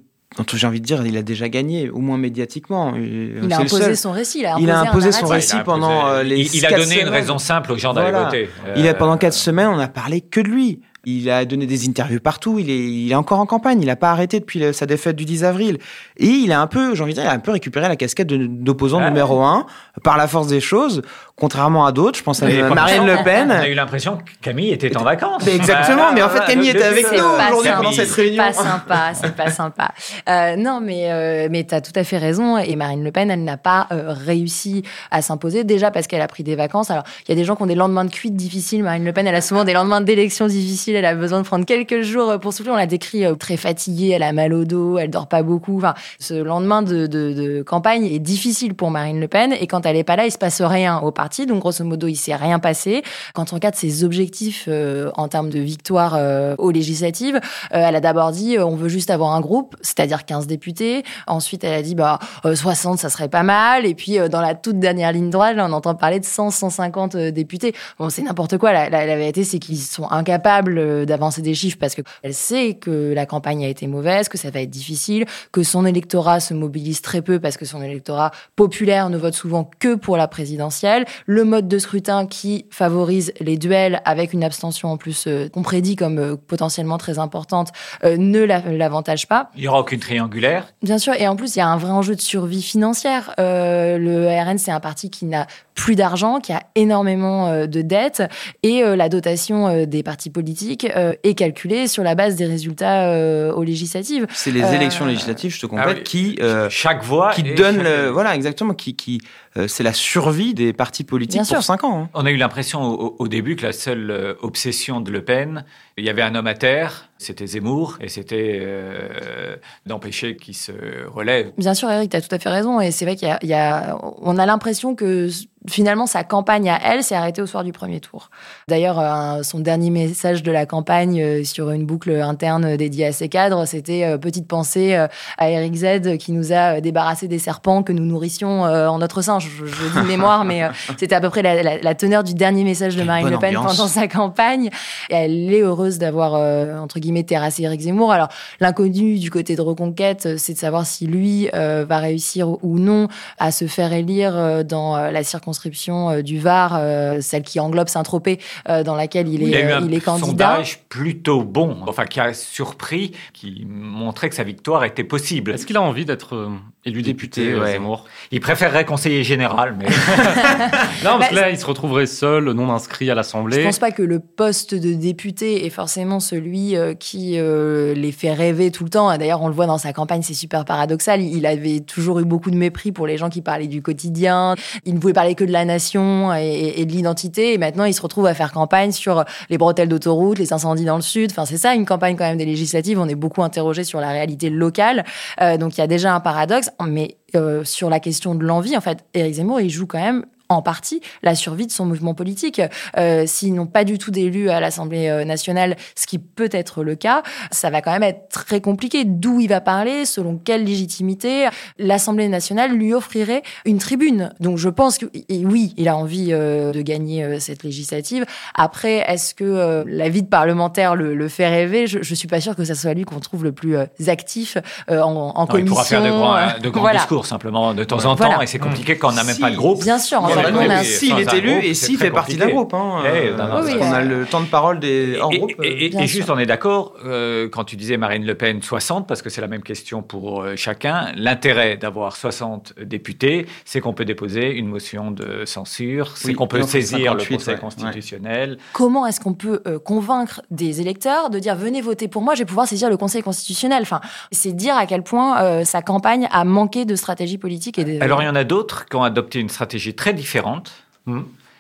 j'ai 0.53 0.67
envie 0.67 0.81
de 0.81 0.85
dire, 0.85 1.05
il 1.05 1.17
a 1.17 1.21
déjà 1.23 1.49
gagné, 1.49 1.89
au 1.89 1.99
moins 1.99 2.17
médiatiquement. 2.17 2.93
Euh, 2.95 3.41
Il 3.43 3.53
a 3.53 3.59
imposé 3.59 3.95
son 3.95 4.11
récit. 4.11 4.39
Il 4.39 4.45
a 4.45 4.55
Il 4.59 4.69
imposé, 4.69 4.71
a 4.71 4.79
un 4.79 4.83
imposé 4.83 5.11
son 5.11 5.25
récit 5.27 5.57
pendant 5.65 6.21
les 6.21 6.39
il, 6.41 6.55
il 6.55 6.65
a 6.65 6.71
donné 6.71 7.01
une 7.01 7.09
raison 7.09 7.37
simple 7.37 7.71
aux 7.71 7.77
gens 7.77 7.93
d'aller 7.93 8.11
Voilà. 8.11 8.25
voter. 8.25 8.49
Il 8.75 8.87
a 8.87 8.91
Euh, 8.91 8.93
pendant 8.93 9.17
quatre 9.17 9.33
semaines, 9.33 9.67
on 9.69 9.79
a 9.79 9.87
parlé 9.87 10.21
que 10.21 10.39
de 10.39 10.47
lui. 10.47 10.81
Il 11.09 11.29
a 11.29 11.45
donné 11.45 11.65
des 11.67 11.87
interviews 11.87 12.19
partout. 12.19 12.59
Il 12.59 12.69
est, 12.69 12.77
il 12.77 13.09
est 13.09 13.15
encore 13.15 13.39
en 13.39 13.45
campagne. 13.45 13.79
Il 13.81 13.85
n'a 13.87 13.95
pas 13.95 14.11
arrêté 14.11 14.41
depuis 14.41 14.59
le- 14.59 14.73
sa 14.73 14.85
défaite 14.85 15.15
du 15.15 15.23
10 15.23 15.45
avril. 15.45 15.77
Et 16.17 16.25
il 16.27 16.51
a 16.51 16.59
un 16.59 16.67
peu, 16.67 16.95
j'ai 16.95 17.01
envie 17.03 17.13
de 17.13 17.19
dire, 17.19 17.23
il 17.23 17.31
a 17.31 17.33
un 17.33 17.39
peu 17.39 17.51
récupéré 17.51 17.87
la 17.87 17.95
casquette 17.95 18.27
d'opposant 18.27 18.99
Ouais. 18.99 19.07
numéro 19.07 19.41
un 19.41 19.65
par 20.03 20.17
la 20.17 20.27
force 20.27 20.47
des 20.47 20.59
choses, 20.59 21.01
contrairement 21.37 21.85
à 21.85 21.93
d'autres. 21.93 22.17
Je 22.19 22.23
pense 22.23 22.43
à 22.43 22.47
Marine 22.47 23.05
Le 23.05 23.23
Pen. 23.23 23.47
On 23.49 23.55
a 23.61 23.67
eu 23.69 23.73
l'impression 23.73 24.17
que 24.17 24.23
Camille 24.41 24.71
était 24.71 24.95
en 24.97 25.03
vacances. 25.03 25.47
Exactement, 25.47 26.11
mais 26.13 26.21
en 26.23 26.29
fait, 26.29 26.43
Camille 26.45 26.69
était 26.71 26.83
avec 26.83 27.05
C'est 27.07 27.17
nous 27.17 27.23
aujourd'hui 27.23 27.71
pendant 27.75 27.91
cette 27.93 28.07
C'est 28.09 28.21
réunion. 28.23 28.43
pas 28.43 28.51
sympa, 28.53 29.11
c'est 29.13 29.35
pas 29.35 29.49
sympa. 29.49 29.91
Euh, 30.27 30.55
non, 30.57 30.81
mais 30.83 31.09
euh, 31.11 31.47
mais 31.49 31.63
t'as 31.63 31.79
tout 31.79 31.93
à 31.95 32.03
fait 32.03 32.17
raison. 32.17 32.57
Et 32.57 32.75
Marine 32.75 33.03
Le 33.03 33.11
Pen, 33.13 33.31
elle 33.31 33.45
n'a 33.45 33.55
pas 33.57 33.87
euh, 33.93 34.07
réussi 34.13 34.83
à 35.11 35.21
s'imposer 35.21 35.63
déjà 35.63 35.89
parce 35.89 36.07
qu'elle 36.07 36.21
a 36.21 36.27
pris 36.27 36.43
des 36.43 36.55
vacances. 36.55 36.91
Alors 36.91 37.03
il 37.27 37.29
y 37.29 37.31
a 37.31 37.35
des 37.35 37.45
gens 37.45 37.55
qui 37.55 37.63
ont 37.63 37.67
des 37.67 37.75
lendemains 37.75 38.03
de 38.05 38.11
cuite 38.11 38.35
difficiles. 38.35 38.83
Marine 38.83 39.05
Le 39.05 39.13
Pen, 39.13 39.25
elle 39.25 39.35
a 39.35 39.41
souvent 39.41 39.63
des 39.63 39.73
lendemains 39.73 40.01
d'élections 40.01 40.47
difficiles. 40.47 40.96
Elle 40.97 41.05
a 41.05 41.15
besoin 41.15 41.41
de 41.41 41.45
prendre 41.45 41.65
quelques 41.65 42.01
jours 42.01 42.39
pour 42.39 42.53
souffler. 42.53 42.71
On 42.71 42.75
l'a 42.75 42.87
décrit 42.87 43.25
euh, 43.25 43.35
très 43.35 43.57
fatiguée. 43.57 44.09
Elle 44.09 44.23
a 44.23 44.33
mal 44.33 44.53
au 44.53 44.65
dos. 44.65 44.97
Elle 44.97 45.09
dort 45.09 45.27
pas 45.27 45.43
beaucoup. 45.43 45.77
Enfin, 45.77 45.93
ce 46.19 46.33
lendemain 46.33 46.81
de, 46.81 47.63
campagne 47.65 48.05
est 48.05 48.19
difficile 48.19 48.73
pour 48.73 48.91
Marine 48.91 49.19
Le 49.19 49.27
Pen. 49.27 49.53
Et 49.53 49.67
quand 49.67 49.85
elle 49.85 49.95
est 49.95 50.03
pas 50.03 50.15
là, 50.15 50.25
il 50.25 50.31
se 50.31 50.37
passe 50.37 50.61
rien 50.61 50.99
au 50.99 51.11
parti. 51.11 51.45
Donc 51.45 51.59
grosso 51.59 51.83
modo, 51.83 52.07
il 52.07 52.15
s'est 52.15 52.35
rien 52.35 52.59
passé. 52.59 53.03
Quand 53.33 53.53
on 53.53 53.55
regarde 53.55 53.75
ses 53.75 54.03
objectifs 54.03 54.65
euh, 54.67 55.11
en 55.15 55.27
termes 55.27 55.49
de 55.49 55.59
victoire 55.59 56.15
euh, 56.15 56.55
aux 56.57 56.71
législatives, 56.71 57.35
euh, 57.35 57.85
elle 57.87 57.95
a 57.95 58.01
d'abord 58.01 58.31
dit 58.31 58.57
euh, 58.57 58.65
on 58.65 58.75
veut 58.75 58.89
juste 58.89 59.09
avoir 59.09 59.33
un 59.33 59.41
groupe, 59.41 59.75
c'est-à-dire 59.81 60.25
15 60.25 60.47
députés. 60.47 61.03
Ensuite, 61.27 61.63
elle 61.63 61.73
a 61.73 61.81
dit 61.81 61.95
bah 61.95 62.19
euh, 62.45 62.55
60, 62.55 62.99
ça 62.99 63.09
serait 63.09 63.29
pas 63.29 63.43
mal. 63.43 63.85
Et 63.85 63.95
puis 63.95 64.19
euh, 64.19 64.27
dans 64.27 64.41
la 64.41 64.55
toute 64.55 64.79
dernière 64.79 65.11
ligne 65.11 65.29
droite, 65.29 65.57
on 65.59 65.71
entend 65.71 65.95
parler 65.95 66.19
de 66.19 66.25
100, 66.25 66.51
150 66.51 67.15
euh, 67.15 67.31
députés. 67.31 67.73
Bon, 67.99 68.09
c'est 68.09 68.21
n'importe 68.21 68.57
quoi. 68.57 68.73
La, 68.73 68.89
la, 68.89 69.05
la 69.05 69.15
vérité, 69.15 69.43
c'est 69.43 69.59
qu'ils 69.59 69.79
sont 69.79 70.09
incapables 70.09 70.77
euh, 70.77 70.86
d'avancer 71.05 71.41
des 71.41 71.53
chiffres 71.53 71.77
parce 71.79 71.95
que 71.95 72.01
elle 72.23 72.33
sait 72.33 72.75
que 72.75 73.13
la 73.13 73.25
campagne 73.25 73.63
a 73.65 73.67
été 73.67 73.87
mauvaise, 73.87 74.29
que 74.29 74.37
ça 74.37 74.49
va 74.49 74.61
être 74.61 74.69
difficile, 74.69 75.25
que 75.51 75.63
son 75.63 75.85
électorat 75.85 76.39
se 76.39 76.53
mobilise 76.53 77.01
très 77.01 77.21
peu 77.21 77.39
parce 77.39 77.57
que 77.57 77.65
son 77.65 77.81
électorat 77.81 78.31
populaire 78.55 79.09
ne 79.09 79.17
vote 79.17 79.33
souvent 79.33 79.69
que 79.79 79.95
pour 79.95 80.17
la 80.17 80.27
présidentielle. 80.27 81.05
Le 81.25 81.43
mode 81.43 81.67
de 81.67 81.77
scrutin 81.79 82.25
qui 82.27 82.65
favorise 82.69 83.33
les 83.39 83.57
duels 83.57 84.01
avec 84.05 84.33
une 84.33 84.43
abstention 84.43 84.89
en 84.91 84.97
plus 84.97 85.25
euh, 85.27 85.49
qu'on 85.49 85.61
prédit 85.63 85.95
comme 85.95 86.17
euh, 86.19 86.35
potentiellement 86.35 86.97
très 86.97 87.19
importante 87.19 87.69
euh, 88.03 88.17
ne 88.17 88.39
la- 88.43 88.59
l'avantage 88.61 89.27
pas. 89.27 89.49
Il 89.55 89.61
n'y 89.61 89.67
aura 89.67 89.79
aucune 89.81 89.99
triangulaire. 89.99 90.67
Bien 90.81 90.97
sûr, 90.97 91.13
et 91.13 91.27
en 91.27 91.35
plus, 91.35 91.55
il 91.55 91.59
y 91.59 91.61
a 91.61 91.67
un 91.67 91.77
vrai 91.77 91.91
enjeu 91.91 92.15
de 92.15 92.21
survie 92.21 92.61
financière. 92.61 93.33
Euh, 93.39 93.97
le 93.97 94.27
RN, 94.27 94.57
c'est 94.57 94.71
un 94.71 94.79
parti 94.79 95.09
qui 95.09 95.25
n'a 95.25 95.47
plus 95.75 95.95
d'argent, 95.95 96.39
qui 96.39 96.53
a 96.53 96.63
énormément 96.75 97.47
euh, 97.47 97.67
de 97.67 97.81
dettes, 97.81 98.23
et 98.63 98.83
euh, 98.83 98.95
la 98.95 99.09
dotation 99.09 99.67
euh, 99.67 99.85
des 99.85 100.01
partis 100.03 100.29
politiques 100.29 100.76
euh, 100.85 101.13
est 101.23 101.33
calculée 101.35 101.87
sur 101.87 102.03
la 102.03 102.15
base 102.15 102.35
des 102.35 102.45
résultats 102.45 103.11
euh, 103.11 103.51
aux 103.53 103.63
législatives. 103.63 104.27
C'est 104.33 104.51
les 104.51 104.63
Euh, 104.63 104.71
élections 104.73 105.05
législatives, 105.05 105.51
je 105.53 105.61
te 105.61 105.65
complète, 105.65 105.87
Ah 105.89 105.93
oui. 105.97 106.03
qui 106.03 106.37
euh, 106.41 106.67
Chaque 106.69 107.03
voix. 107.03 107.31
qui 107.33 107.43
donne 107.43 107.77
chaque- 107.77 107.83
le, 107.85 108.09
voilà 108.09 108.35
exactement 108.35 108.73
qui 108.73 108.95
qui 108.95 109.19
euh, 109.23 109.27
c'est 109.67 109.83
la 109.83 109.93
survie 109.93 110.53
des 110.53 110.73
partis 110.73 111.03
politiques 111.03 111.41
Bien 111.41 111.43
pour 111.43 111.47
sûr. 111.57 111.63
cinq 111.63 111.83
ans. 111.83 112.03
hein. 112.03 112.09
On 112.13 112.25
a 112.25 112.31
eu 112.31 112.37
l'impression 112.37 112.83
au, 112.83 113.15
au 113.17 113.27
début 113.27 113.55
que 113.55 113.65
la 113.65 113.71
seule 113.73 114.11
euh, 114.11 114.33
obsession 114.41 114.99
de 115.01 115.09
Le 115.09 115.23
Pen, 115.23 115.63
il 115.97 116.05
y 116.05 116.09
avait 116.09 116.21
un 116.21 116.35
homme 116.35 116.45
à 116.47 116.53
terre, 116.53 117.09
c'était 117.17 117.47
Zemmour, 117.47 117.97
et 118.01 118.09
c'était 118.09 118.59
euh, 118.61 119.55
d'empêcher 119.85 120.35
qu'il 120.35 120.55
se 120.55 120.71
relève. 121.07 121.51
Bien 121.57 121.73
sûr, 121.73 121.89
Eric, 121.89 122.11
tu 122.11 122.17
as 122.17 122.21
tout 122.21 122.35
à 122.35 122.37
fait 122.39 122.49
raison. 122.49 122.79
Et 122.81 122.91
c'est 122.91 123.05
vrai 123.05 123.15
qu'il 123.15 123.27
y 123.27 123.31
a, 123.31 123.39
il 123.41 123.49
y 123.49 123.53
a- 123.53 123.97
on 124.21 124.37
a 124.37 124.45
l'impression 124.45 124.93
que 124.93 125.27
finalement 125.67 126.05
sa 126.05 126.23
campagne 126.23 126.69
à 126.69 126.79
elle 126.81 127.03
s'est 127.03 127.15
arrêtée 127.15 127.41
au 127.41 127.45
soir 127.47 127.63
du 127.63 127.73
premier 127.73 127.99
tour. 127.99 128.29
D'ailleurs, 128.69 128.99
euh, 128.99 129.41
son 129.43 129.59
dernier 129.59 129.89
message 129.89 130.43
de 130.43 130.51
la 130.51 130.65
campagne 130.65 131.19
euh, 131.21 131.43
sur 131.43 131.71
une 131.71 131.85
boucle 131.85 132.11
interne 132.11 132.77
dédiée 132.77 133.07
à 133.07 133.11
ses 133.11 133.27
cadres, 133.27 133.65
c'était 133.65 134.03
euh, 134.05 134.17
petite 134.17 134.47
pensée 134.47 134.95
euh, 134.95 135.07
à 135.39 135.49
Eric 135.49 135.73
Z 135.75 136.17
qui 136.19 136.31
nous 136.31 136.53
a 136.53 136.77
euh, 136.77 136.81
débarrassé 136.81 137.27
des 137.27 137.39
serpents 137.39 137.81
que 137.83 137.91
nous 137.91 138.05
nourrissions 138.05 138.65
euh, 138.65 138.87
en 138.87 138.99
notre 138.99 139.21
sein. 139.23 139.39
Je, 139.65 139.99
dis 140.01 140.07
mémoire, 140.07 140.45
mais 140.45 140.63
euh, 140.63 140.69
c'était 140.97 141.15
à 141.15 141.21
peu 141.21 141.29
près 141.29 141.41
la, 141.41 141.61
la- 141.63 141.77
la 141.77 141.95
teneur 141.95 142.23
du 142.23 142.33
dernier 142.33 142.63
message 142.63 142.93
de 142.93 142.99
Quelle 142.99 143.07
Marine 143.07 143.29
Le 143.29 143.37
Pen 143.39 143.57
ambiance. 143.57 143.75
pendant 143.77 143.87
sa 143.87 144.07
campagne. 144.07 144.69
Et 145.09 145.15
elle 145.15 145.53
est 145.53 145.61
heureuse 145.61 145.97
d'avoir 145.97 146.35
euh, 146.35 146.77
entre 146.77 146.99
guillemets 146.99 147.23
terrassé 147.23 147.63
Eric 147.63 147.81
Zemmour. 147.81 148.11
Alors 148.11 148.27
l'inconnu 148.59 149.17
du 149.19 149.29
côté 149.31 149.55
de 149.55 149.61
Reconquête, 149.61 150.25
euh, 150.25 150.35
c'est 150.37 150.53
de 150.53 150.57
savoir 150.57 150.85
si 150.85 151.07
lui 151.07 151.49
euh, 151.53 151.85
va 151.87 151.99
réussir 151.99 152.49
ou 152.63 152.79
non 152.79 153.07
à 153.37 153.51
se 153.51 153.65
faire 153.67 153.93
élire 153.93 154.35
euh, 154.35 154.63
dans 154.63 154.97
la 154.97 155.23
circonscription 155.23 156.09
euh, 156.09 156.21
du 156.21 156.39
Var, 156.39 156.75
euh, 156.77 157.21
celle 157.21 157.43
qui 157.43 157.59
englobe 157.59 157.87
Saint-Tropez, 157.87 158.39
euh, 158.69 158.83
dans 158.83 158.95
laquelle 158.95 159.27
il 159.27 159.41
est, 159.43 159.45
Il 159.45 159.51
y 159.51 159.55
a 159.55 159.61
eu 159.61 159.71
un 159.71 159.85
il 159.85 159.93
est 159.93 159.99
candidat. 160.01 160.27
sondage 160.27 160.79
plutôt 160.89 161.43
bon, 161.43 161.77
enfin 161.87 162.05
qui 162.05 162.19
a 162.19 162.33
surpris, 162.33 163.11
qui 163.33 163.65
montrait 163.69 164.29
que 164.29 164.35
sa 164.35 164.43
victoire 164.43 164.83
était 164.83 165.03
possible. 165.03 165.51
Est-ce 165.51 165.65
qu'il 165.65 165.77
a 165.77 165.81
envie 165.81 166.05
d'être 166.05 166.35
euh, 166.35 166.49
élu 166.85 167.01
député, 167.01 167.45
Député, 167.45 167.59
ouais. 167.59 167.71
Zemmour? 167.73 168.05
Il 168.31 168.39
préférerait 168.39 168.85
conseiller 168.85 169.23
général, 169.23 169.36
mais 169.37 169.85
Non, 171.03 171.17
parce 171.17 171.19
Bah, 171.19 171.27
que 171.29 171.35
là, 171.35 171.49
il 171.49 171.57
se 171.57 171.65
retrouverait 171.65 172.05
seul, 172.05 172.51
non 172.51 172.71
inscrit 172.71 173.09
à 173.09 173.13
Je 173.13 173.15
l'Assemblée. 173.15 173.63
pense 173.63 173.79
pas 173.79 173.91
que 173.91 174.01
le 174.03 174.19
poste 174.19 174.73
de 174.75 174.93
député 174.93 175.65
est 175.65 175.69
forcément 175.69 176.19
celui 176.19 176.75
euh, 176.75 176.93
qui 176.93 177.33
euh, 177.37 177.93
les 177.93 178.11
fait 178.11 178.33
rêver 178.33 178.71
tout 178.71 178.83
le 178.83 178.89
temps. 178.89 179.15
D'ailleurs, 179.17 179.41
on 179.41 179.47
le 179.47 179.53
voit 179.53 179.65
dans 179.67 179.77
sa 179.77 179.93
campagne, 179.93 180.21
c'est 180.21 180.33
super 180.33 180.65
paradoxal. 180.65 181.21
Il 181.21 181.45
avait 181.45 181.79
toujours 181.81 182.19
eu 182.19 182.25
beaucoup 182.25 182.51
de 182.51 182.57
mépris 182.57 182.91
pour 182.91 183.07
les 183.07 183.17
gens 183.17 183.29
qui 183.29 183.41
parlaient 183.41 183.67
du 183.67 183.81
quotidien. 183.81 184.55
Il 184.85 184.93
ne 184.95 184.99
pouvait 184.99 185.13
parler 185.13 185.35
que 185.35 185.43
de 185.43 185.51
la 185.51 185.65
nation 185.65 186.33
et, 186.35 186.73
et 186.77 186.85
de 186.85 186.91
l'identité. 186.91 187.53
Et 187.53 187.57
maintenant, 187.57 187.83
il 187.85 187.93
se 187.93 188.01
retrouve 188.01 188.25
à 188.25 188.33
faire 188.33 188.51
campagne 188.51 188.91
sur 188.91 189.23
les 189.49 189.57
bretelles 189.57 189.89
d'autoroute, 189.89 190.39
les 190.39 190.53
incendies 190.53 190.85
dans 190.85 190.95
le 190.95 191.01
sud. 191.01 191.31
Enfin, 191.31 191.45
c'est 191.45 191.57
ça 191.57 191.73
une 191.75 191.85
campagne 191.85 192.15
quand 192.15 192.25
même 192.25 192.37
des 192.37 192.45
législatives. 192.45 192.99
On 192.99 193.07
est 193.07 193.15
beaucoup 193.15 193.43
interrogé 193.43 193.83
sur 193.83 193.99
la 193.99 194.09
réalité 194.09 194.49
locale. 194.49 195.03
Euh, 195.41 195.57
donc, 195.57 195.77
il 195.77 195.81
y 195.81 195.83
a 195.83 195.87
déjà 195.87 196.13
un 196.13 196.19
paradoxe. 196.19 196.69
Mais 196.87 197.17
euh, 197.35 197.63
sur 197.63 197.89
la 197.89 197.99
question 197.99 198.35
de 198.35 198.43
l'envie, 198.43 198.77
en 198.77 198.81
fait, 198.81 199.05
Éric 199.13 199.35
Zemmour, 199.35 199.61
il 199.61 199.69
joue 199.69 199.87
quand 199.87 199.99
même 199.99 200.25
en 200.49 200.61
partie 200.61 201.01
la 201.23 201.35
survie 201.35 201.67
de 201.67 201.71
son 201.71 201.85
mouvement 201.85 202.13
politique. 202.13 202.61
Euh, 202.97 203.23
S'ils 203.25 203.53
n'ont 203.53 203.67
pas 203.67 203.83
du 203.83 203.97
tout 203.97 204.11
d'élus 204.11 204.49
à 204.49 204.59
l'Assemblée 204.59 205.07
euh, 205.09 205.25
nationale, 205.25 205.75
ce 205.95 206.07
qui 206.07 206.19
peut 206.19 206.49
être 206.51 206.83
le 206.83 206.95
cas, 206.95 207.23
ça 207.51 207.69
va 207.69 207.81
quand 207.81 207.91
même 207.91 208.03
être 208.03 208.29
très 208.29 208.61
compliqué. 208.61 209.03
D'où 209.05 209.39
il 209.39 209.49
va 209.49 209.61
parler, 209.61 210.05
selon 210.05 210.37
quelle 210.37 210.63
légitimité 210.63 211.47
l'Assemblée 211.77 212.27
nationale 212.27 212.71
lui 212.71 212.93
offrirait 212.93 213.43
une 213.65 213.77
tribune. 213.77 214.31
Donc 214.39 214.57
je 214.57 214.69
pense 214.69 214.97
que 214.97 215.05
oui, 215.29 215.73
il 215.77 215.87
a 215.89 215.95
envie 215.97 216.29
euh, 216.31 216.71
de 216.71 216.81
gagner 216.81 217.23
euh, 217.23 217.39
cette 217.39 217.63
législative. 217.63 218.25
Après, 218.55 219.03
est-ce 219.07 219.33
que 219.35 219.43
euh, 219.43 219.83
la 219.87 220.09
vie 220.09 220.23
de 220.23 220.27
parlementaire 220.27 220.95
le, 220.95 221.15
le 221.15 221.27
fait 221.27 221.47
rêver? 221.47 221.87
Je, 221.87 221.99
je 222.01 222.15
suis 222.15 222.27
pas 222.27 222.41
sûre 222.41 222.55
que 222.55 222.63
ça 222.63 222.75
soit 222.75 222.93
lui 222.93 223.03
qu'on 223.03 223.19
trouve 223.19 223.43
le 223.43 223.51
plus 223.51 223.77
euh, 223.77 223.85
actif 224.07 224.57
euh, 224.89 225.01
en, 225.01 225.11
en 225.35 225.41
Non, 225.41 225.45
commission. 225.47 225.57
il 225.57 225.65
pourra 225.69 225.83
faire 225.83 226.03
de 226.03 226.09
grands, 226.09 226.59
de 226.61 226.69
grands 226.69 226.81
voilà. 226.81 226.99
discours 226.99 227.25
simplement 227.25 227.73
de 227.73 227.83
temps 227.83 228.05
en 228.05 228.15
Voilà. 228.15 228.35
temps, 228.35 228.41
et 228.41 228.47
c'est 228.47 228.59
compliqué 228.59 228.97
quand 228.97 229.09
on 229.09 229.13
n'a 229.13 229.23
même 229.23 229.35
Si, 229.35 229.41
pas 229.41 229.49
de 229.51 229.55
groupe. 229.55 229.81
Bien 229.81 229.99
sûr, 229.99 230.21
A 230.37 230.83
S'il 230.83 231.17
est 231.19 231.33
élu 231.33 231.51
groupe, 231.51 231.63
et 231.63 231.73
s'il 231.73 231.97
fait 231.97 232.11
partie 232.11 232.37
d'un 232.37 232.47
groupe. 232.49 232.73
Hein, 232.73 233.03
Eh, 233.05 233.27
euh, 233.29 233.31
non, 233.37 233.43
non, 233.45 233.49
parce 233.51 233.65
oui, 233.67 233.77
qu'on 233.77 233.91
a 233.91 234.01
euh, 234.01 234.19
le 234.19 234.25
temps 234.25 234.41
de 234.41 234.45
parole 234.47 234.79
des 234.79 235.17
hors 235.19 235.31
Et, 235.33 235.37
groupes. 235.37 235.51
et- 235.63 236.07
juste, 236.07 236.29
on 236.29 236.37
est 236.37 236.45
d'accord, 236.45 236.93
euh, 237.05 237.49
quand 237.49 237.63
tu 237.63 237.75
disais 237.75 237.97
Marine 237.97 238.25
Le 238.25 238.35
Pen 238.35 238.61
60, 238.61 239.07
parce 239.07 239.21
que 239.21 239.29
c'est 239.29 239.41
la 239.41 239.47
même 239.47 239.63
question 239.63 240.01
pour 240.01 240.41
euh, 240.41 240.53
chacun, 240.55 241.11
l'intérêt 241.15 241.77
d'avoir 241.77 242.15
60 242.15 242.73
députés, 242.83 243.45
c'est 243.65 243.81
qu'on 243.81 243.93
peut 243.93 244.05
déposer 244.05 244.51
une 244.51 244.67
motion 244.67 245.11
de 245.11 245.45
censure, 245.45 246.15
c'est 246.15 246.29
Oui, 246.29 246.33
qu'on 246.35 246.47
peut 246.47 246.61
saisir 246.63 247.13
le 247.13 247.19
58, 247.21 247.35
Conseil 247.37 247.53
ouais, 247.55 247.59
constitutionnel. 247.59 248.57
Comment 248.73 249.05
est-ce 249.05 249.19
qu'on 249.19 249.33
peut 249.33 249.61
euh, 249.67 249.79
convaincre 249.79 250.41
des 250.51 250.81
électeurs 250.81 251.29
de 251.29 251.39
dire 251.39 251.55
venez 251.55 251.81
voter 251.81 252.07
pour 252.07 252.21
moi, 252.21 252.33
je 252.35 252.39
vais 252.39 252.45
pouvoir 252.45 252.67
saisir 252.67 252.89
le 252.89 252.97
Conseil 252.97 253.21
constitutionnel? 253.21 253.81
Enfin, 253.81 254.01
c'est 254.31 254.53
dire 254.53 254.75
à 254.75 254.85
quel 254.85 255.03
point 255.03 255.41
euh, 255.41 255.63
sa 255.65 255.81
campagne 255.81 256.27
a 256.31 256.43
manqué 256.43 256.85
de 256.85 256.95
stratégie 256.95 257.37
politique 257.37 257.77
et 257.79 257.83
de... 257.83 258.01
Alors 258.03 258.21
il 258.21 258.25
y 258.25 258.29
en 258.29 258.35
a 258.35 258.43
d'autres 258.43 258.85
qui 258.85 258.95
ont 258.95 259.03
adopté 259.03 259.39
une 259.39 259.49
stratégie 259.49 259.93
très 259.93 260.13
différente. 260.13 260.26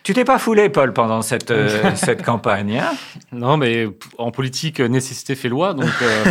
Tu 0.03 0.13
t'es 0.13 0.23
pas 0.23 0.39
foulé, 0.39 0.69
Paul, 0.69 0.93
pendant 0.93 1.21
cette, 1.21 1.51
euh, 1.51 1.91
cette 1.95 2.23
campagne. 2.23 2.77
hein? 2.79 2.91
Non, 3.33 3.57
mais 3.57 3.87
en 4.17 4.31
politique, 4.31 4.79
euh, 4.79 4.87
nécessité 4.87 5.35
fait 5.35 5.49
loi, 5.49 5.73
donc 5.73 5.89
euh, 6.01 6.23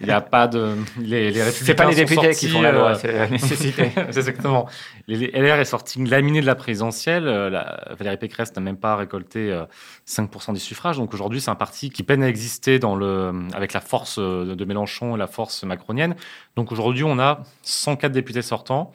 il 0.00 0.06
n'y 0.06 0.12
a 0.12 0.20
pas 0.20 0.48
de. 0.48 0.74
Les, 0.98 1.30
les 1.30 1.42
républicains 1.44 1.64
c'est 1.66 1.74
pas 1.76 1.84
les 1.84 1.94
députés 1.94 2.14
sortis, 2.32 2.46
qui 2.46 2.48
font 2.52 2.60
la 2.60 2.72
loi, 2.72 2.90
euh, 2.90 2.94
c'est 3.00 3.12
la 3.12 3.28
nécessité. 3.28 3.92
c'est 3.94 4.00
exactement. 4.18 4.68
Les, 5.06 5.16
les 5.16 5.40
LR 5.40 5.60
est 5.60 5.64
sorti 5.64 6.04
laminé 6.04 6.40
de 6.40 6.46
la 6.46 6.56
présidentielle. 6.56 7.24
la- 7.26 7.84
Valérie 7.96 8.16
Pécresse 8.16 8.52
n'a 8.56 8.62
même 8.62 8.78
pas 8.78 8.96
récolté 8.96 9.52
euh, 9.52 9.64
5% 10.08 10.52
des 10.52 10.58
suffrages. 10.58 10.96
Donc 10.96 11.14
aujourd'hui, 11.14 11.40
c'est 11.40 11.50
un 11.52 11.54
parti 11.54 11.90
qui 11.90 12.02
peine 12.02 12.22
à 12.24 12.28
exister 12.28 12.80
dans 12.80 12.96
le, 12.96 13.32
avec 13.54 13.74
la 13.74 13.80
force 13.80 14.18
de 14.18 14.64
Mélenchon 14.64 15.14
et 15.14 15.18
la 15.20 15.28
force 15.28 15.62
macronienne. 15.62 16.16
Donc 16.56 16.72
aujourd'hui, 16.72 17.04
on 17.04 17.20
a 17.20 17.42
104 17.62 18.10
députés 18.10 18.42
sortants. 18.42 18.92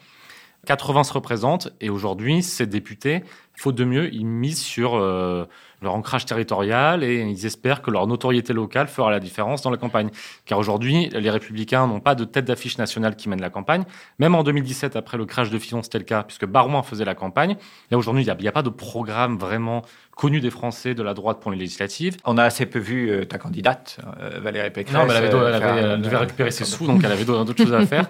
80 0.66 1.04
se 1.04 1.14
représentent 1.14 1.70
et 1.82 1.90
aujourd'hui, 1.90 2.44
ces 2.44 2.66
députés, 2.66 3.24
faute 3.60 3.76
de 3.76 3.84
mieux, 3.84 4.14
ils 4.14 4.26
misent 4.26 4.62
sur 4.62 4.96
euh, 4.96 5.46
leur 5.82 5.94
ancrage 5.94 6.26
territorial 6.26 7.04
et 7.04 7.22
ils 7.22 7.46
espèrent 7.46 7.82
que 7.82 7.92
leur 7.92 8.08
notoriété 8.08 8.54
locale 8.54 8.88
fera 8.88 9.12
la 9.12 9.20
différence 9.20 9.62
dans 9.62 9.70
la 9.70 9.78
campagne. 9.78 10.10
Car 10.46 10.58
aujourd'hui, 10.58 11.10
les 11.10 11.30
républicains 11.30 11.88
n'ont 11.88 12.00
pas 12.00 12.16
de 12.16 12.24
tête 12.24 12.46
d'affiche 12.46 12.78
nationale 12.78 13.16
qui 13.16 13.30
mène 13.30 13.42
la 13.42 13.50
campagne. 13.50 13.84
Même 14.18 14.36
en 14.36 14.44
2017, 14.44 14.96
après 14.96 15.18
le 15.18 15.26
crash 15.26 15.50
de 15.50 15.60
Fillon, 15.60 15.84
c'était 15.84 16.00
le 16.00 16.06
cas, 16.06 16.24
puisque 16.24 16.46
Barouin 16.46 16.84
faisait 16.84 17.06
la 17.06 17.16
campagne. 17.16 17.58
Là, 17.92 17.98
aujourd'hui, 17.98 18.24
il 18.24 18.36
n'y 18.42 18.48
a, 18.48 18.52
pas 18.52 18.62
de 18.64 18.70
programme 18.70 19.38
vraiment 19.38 19.84
connu 20.16 20.42
des 20.42 20.50
Français 20.50 20.94
de 20.94 21.04
la 21.04 21.14
droite 21.14 21.40
pour 21.40 21.52
les 21.52 21.58
législatives. 21.58 22.18
On 22.26 22.38
a 22.38 22.44
assez 22.44 22.66
peu 22.66 22.80
vu 22.80 23.10
euh, 23.10 23.26
ta 23.26 23.38
candidate, 23.38 24.00
euh, 24.22 24.40
Valérie 24.42 24.70
Pécresse. 24.70 24.96
Non, 24.96 25.06
mais 25.06 25.14
elle, 25.14 25.26
avait, 25.26 25.28
elle, 25.28 25.64
avait- 25.64 25.82
elle 25.82 26.02
devait 26.02 26.18
récupérer 26.18 26.52
ses 26.52 26.66
sous, 26.66 26.88
donc 26.88 27.02
elle 27.04 27.12
avait 27.12 27.26
d'autres 27.26 27.56
choses 27.58 27.74
à 27.74 27.86
faire. 27.86 28.10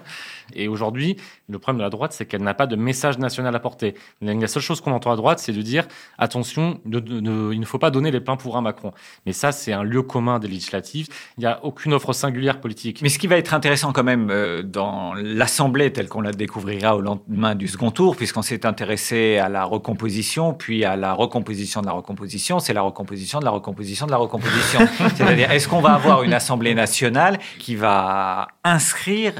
Et 0.54 0.68
aujourd'hui, 0.68 1.16
le 1.48 1.58
problème 1.58 1.78
de 1.78 1.84
la 1.84 1.90
droite, 1.90 2.12
c'est 2.12 2.26
qu'elle 2.26 2.42
n'a 2.42 2.54
pas 2.54 2.66
de 2.66 2.76
message 2.76 3.18
national 3.18 3.54
à 3.54 3.60
porter. 3.60 3.94
La 4.20 4.48
seule 4.48 4.62
chose 4.62 4.80
qu'on 4.80 4.92
entend 4.92 5.12
à 5.12 5.16
droite, 5.16 5.38
c'est 5.40 5.52
de 5.52 5.62
dire 5.62 5.86
attention, 6.18 6.80
ne- 6.84 6.98
ne- 7.00 7.52
il 7.52 7.60
ne 7.60 7.64
faut 7.64 7.78
pas 7.78 7.90
donner 7.90 8.10
les 8.10 8.20
pleins 8.20 8.36
pour 8.36 8.56
un 8.56 8.60
Macron. 8.60 8.92
Mais 9.26 9.32
ça, 9.32 9.52
c'est 9.52 9.72
un 9.72 9.82
lieu 9.82 10.02
commun 10.02 10.38
des 10.38 10.48
législatives. 10.48 11.08
Il 11.36 11.40
n'y 11.40 11.46
a 11.46 11.64
aucune 11.64 11.92
offre 11.92 12.12
singulière 12.12 12.60
politique. 12.60 13.00
Mais 13.02 13.08
ce 13.08 13.18
qui 13.18 13.26
va 13.26 13.36
être 13.36 13.54
intéressant 13.54 13.92
quand 13.92 14.04
même 14.04 14.28
euh, 14.30 14.62
dans 14.62 15.14
l'Assemblée 15.14 15.92
telle 15.92 16.08
qu'on 16.08 16.20
la 16.20 16.32
découvrira 16.32 16.96
au 16.96 17.00
lendemain 17.00 17.54
du 17.54 17.68
second 17.68 17.90
tour, 17.90 18.16
puisqu'on 18.16 18.42
s'est 18.42 18.66
intéressé 18.66 19.38
à 19.38 19.48
la 19.48 19.64
recomposition, 19.64 20.52
puis 20.54 20.84
à 20.84 20.96
la 20.96 21.12
recomposition 21.12 21.80
de 21.80 21.86
la 21.86 21.92
recomposition, 21.92 22.58
c'est 22.60 22.72
la 22.72 22.82
recomposition 22.82 23.38
de 23.40 23.44
la 23.44 23.50
recomposition 23.50 24.06
de 24.06 24.10
la 24.10 24.16
recomposition. 24.18 24.80
C'est-à-dire, 25.16 25.50
est-ce 25.50 25.68
qu'on 25.68 25.80
va 25.80 25.94
avoir 25.94 26.22
une 26.22 26.32
Assemblée 26.34 26.74
nationale 26.74 27.38
qui 27.58 27.74
va 27.76 28.48
inscrire 28.64 29.32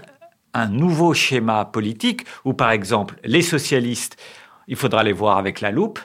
un 0.52 0.66
nouveau 0.66 1.14
schéma 1.14 1.64
politique 1.64 2.22
où, 2.44 2.54
par 2.54 2.72
exemple, 2.72 3.14
les 3.24 3.42
socialistes, 3.42 4.16
il 4.70 4.76
faudra 4.76 5.02
les 5.02 5.12
voir 5.12 5.36
avec 5.36 5.60
la 5.60 5.70
loupe, 5.70 5.98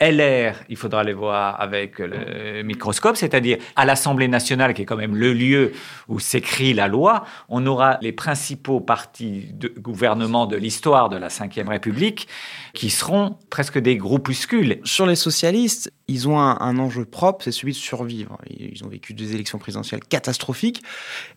LR, 0.00 0.54
il 0.68 0.76
faudra 0.76 1.02
les 1.02 1.12
voir 1.12 1.60
avec 1.60 1.98
le 1.98 2.62
microscope, 2.62 3.16
c'est-à-dire 3.16 3.58
à 3.74 3.84
l'Assemblée 3.84 4.28
nationale, 4.28 4.72
qui 4.72 4.82
est 4.82 4.84
quand 4.84 4.96
même 4.96 5.16
le 5.16 5.32
lieu 5.32 5.72
où 6.06 6.20
s'écrit 6.20 6.72
la 6.72 6.86
loi, 6.86 7.24
on 7.48 7.66
aura 7.66 7.98
les 8.00 8.12
principaux 8.12 8.78
partis 8.78 9.48
de 9.54 9.72
gouvernement 9.76 10.46
de 10.46 10.56
l'histoire 10.56 11.08
de 11.08 11.16
la 11.16 11.26
Ve 11.26 11.68
République 11.68 12.28
qui 12.74 12.90
seront 12.90 13.38
presque 13.50 13.78
des 13.78 13.96
groupuscules. 13.96 14.78
Sur 14.84 15.04
les 15.04 15.16
socialistes, 15.16 15.92
ils 16.06 16.28
ont 16.28 16.38
un, 16.38 16.56
un 16.60 16.78
enjeu 16.78 17.04
propre, 17.04 17.42
c'est 17.42 17.52
celui 17.52 17.72
de 17.72 17.78
survivre. 17.78 18.38
Ils 18.48 18.84
ont 18.84 18.88
vécu 18.88 19.14
des 19.14 19.34
élections 19.34 19.58
présidentielles 19.58 20.04
catastrophiques. 20.08 20.82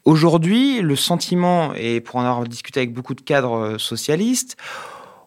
Aujourd'hui, 0.06 0.82
le 0.82 0.96
sentiment, 0.96 1.74
et 1.74 2.00
pour 2.00 2.18
en 2.18 2.26
avoir 2.26 2.44
discuté 2.44 2.82
avec 2.82 2.94
beaucoup 2.94 3.16
de 3.16 3.22
cadres 3.22 3.80
socialistes, 3.80 4.56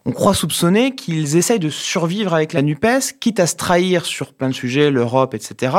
on 0.05 0.11
croit 0.11 0.33
soupçonner 0.33 0.95
qu'ils 0.95 1.35
essayent 1.35 1.59
de 1.59 1.69
survivre 1.69 2.33
avec 2.33 2.53
la 2.53 2.61
NUPES, 2.61 3.17
quitte 3.19 3.39
à 3.39 3.47
se 3.47 3.55
trahir 3.55 4.05
sur 4.05 4.33
plein 4.33 4.49
de 4.49 4.53
sujets, 4.53 4.91
l'Europe, 4.91 5.33
etc. 5.33 5.75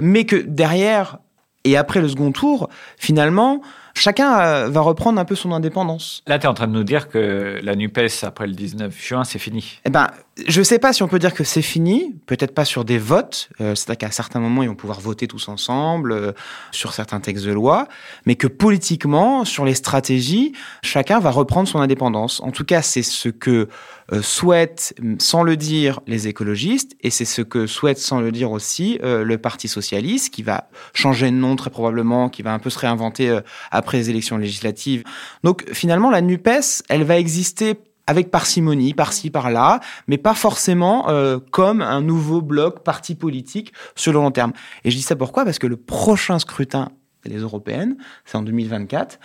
Mais 0.00 0.24
que 0.24 0.36
derrière 0.36 1.18
et 1.64 1.76
après 1.76 2.00
le 2.00 2.08
second 2.08 2.32
tour, 2.32 2.70
finalement, 2.96 3.60
chacun 3.94 4.40
euh, 4.40 4.68
va 4.68 4.80
reprendre 4.80 5.20
un 5.20 5.24
peu 5.24 5.34
son 5.34 5.52
indépendance. 5.52 6.22
Là, 6.26 6.38
tu 6.38 6.46
es 6.46 6.48
en 6.48 6.54
train 6.54 6.66
de 6.66 6.72
nous 6.72 6.84
dire 6.84 7.08
que 7.08 7.58
la 7.62 7.76
NUPES, 7.76 8.24
après 8.24 8.46
le 8.46 8.54
19 8.54 8.94
juin, 9.00 9.24
c'est 9.24 9.38
fini. 9.38 9.80
Eh 9.84 9.90
ben, 9.90 10.08
je 10.46 10.62
sais 10.62 10.78
pas 10.78 10.92
si 10.92 11.02
on 11.02 11.08
peut 11.08 11.18
dire 11.18 11.34
que 11.34 11.44
c'est 11.44 11.62
fini, 11.62 12.14
peut-être 12.26 12.54
pas 12.54 12.64
sur 12.64 12.84
des 12.84 12.98
votes, 12.98 13.50
euh, 13.60 13.74
c'est-à-dire 13.74 14.08
qu'à 14.08 14.10
certains 14.10 14.40
moments, 14.40 14.62
ils 14.62 14.68
vont 14.68 14.74
pouvoir 14.74 15.00
voter 15.00 15.26
tous 15.26 15.48
ensemble 15.48 16.12
euh, 16.12 16.32
sur 16.70 16.92
certains 16.92 17.20
textes 17.20 17.44
de 17.44 17.52
loi, 17.52 17.88
mais 18.26 18.36
que 18.36 18.46
politiquement, 18.46 19.44
sur 19.44 19.64
les 19.64 19.74
stratégies, 19.74 20.52
chacun 20.82 21.20
va 21.20 21.30
reprendre 21.30 21.68
son 21.68 21.80
indépendance. 21.80 22.40
En 22.40 22.50
tout 22.50 22.64
cas, 22.64 22.82
c'est 22.82 23.02
ce 23.02 23.28
que 23.28 23.68
euh, 24.12 24.22
souhaitent, 24.22 24.94
sans 25.18 25.42
le 25.42 25.56
dire, 25.56 26.00
les 26.06 26.28
écologistes, 26.28 26.96
et 27.02 27.10
c'est 27.10 27.24
ce 27.24 27.42
que 27.42 27.66
souhaite, 27.66 27.98
sans 27.98 28.20
le 28.20 28.32
dire 28.32 28.50
aussi, 28.50 28.98
le 29.02 29.36
Parti 29.38 29.68
socialiste, 29.68 30.32
qui 30.32 30.42
va 30.42 30.68
changer 30.94 31.30
de 31.30 31.36
nom 31.36 31.56
très 31.56 31.70
probablement, 31.70 32.28
qui 32.28 32.42
va 32.42 32.52
un 32.52 32.58
peu 32.58 32.70
se 32.70 32.78
réinventer 32.78 33.30
euh, 33.30 33.40
après 33.80 33.98
les 33.98 34.10
élections 34.10 34.36
législatives. 34.36 35.02
Donc 35.42 35.64
finalement, 35.72 36.10
la 36.10 36.20
NUPES, 36.20 36.82
elle 36.88 37.02
va 37.02 37.18
exister 37.18 37.74
avec 38.06 38.30
parcimonie, 38.30 38.92
par-ci, 38.92 39.30
par-là, 39.30 39.80
mais 40.08 40.18
pas 40.18 40.34
forcément 40.34 41.08
euh, 41.08 41.38
comme 41.50 41.80
un 41.80 42.00
nouveau 42.00 42.42
bloc 42.42 42.82
parti 42.82 43.14
politique 43.14 43.72
sur 43.94 44.12
le 44.12 44.18
long 44.18 44.32
terme. 44.32 44.52
Et 44.84 44.90
je 44.90 44.96
dis 44.96 45.02
ça 45.02 45.14
pourquoi? 45.14 45.44
Parce 45.44 45.58
que 45.60 45.68
le 45.68 45.76
prochain 45.76 46.38
scrutin, 46.40 46.90
les 47.24 47.38
européennes, 47.38 47.96
c'est 48.24 48.36
en 48.36 48.42
2024, 48.42 49.18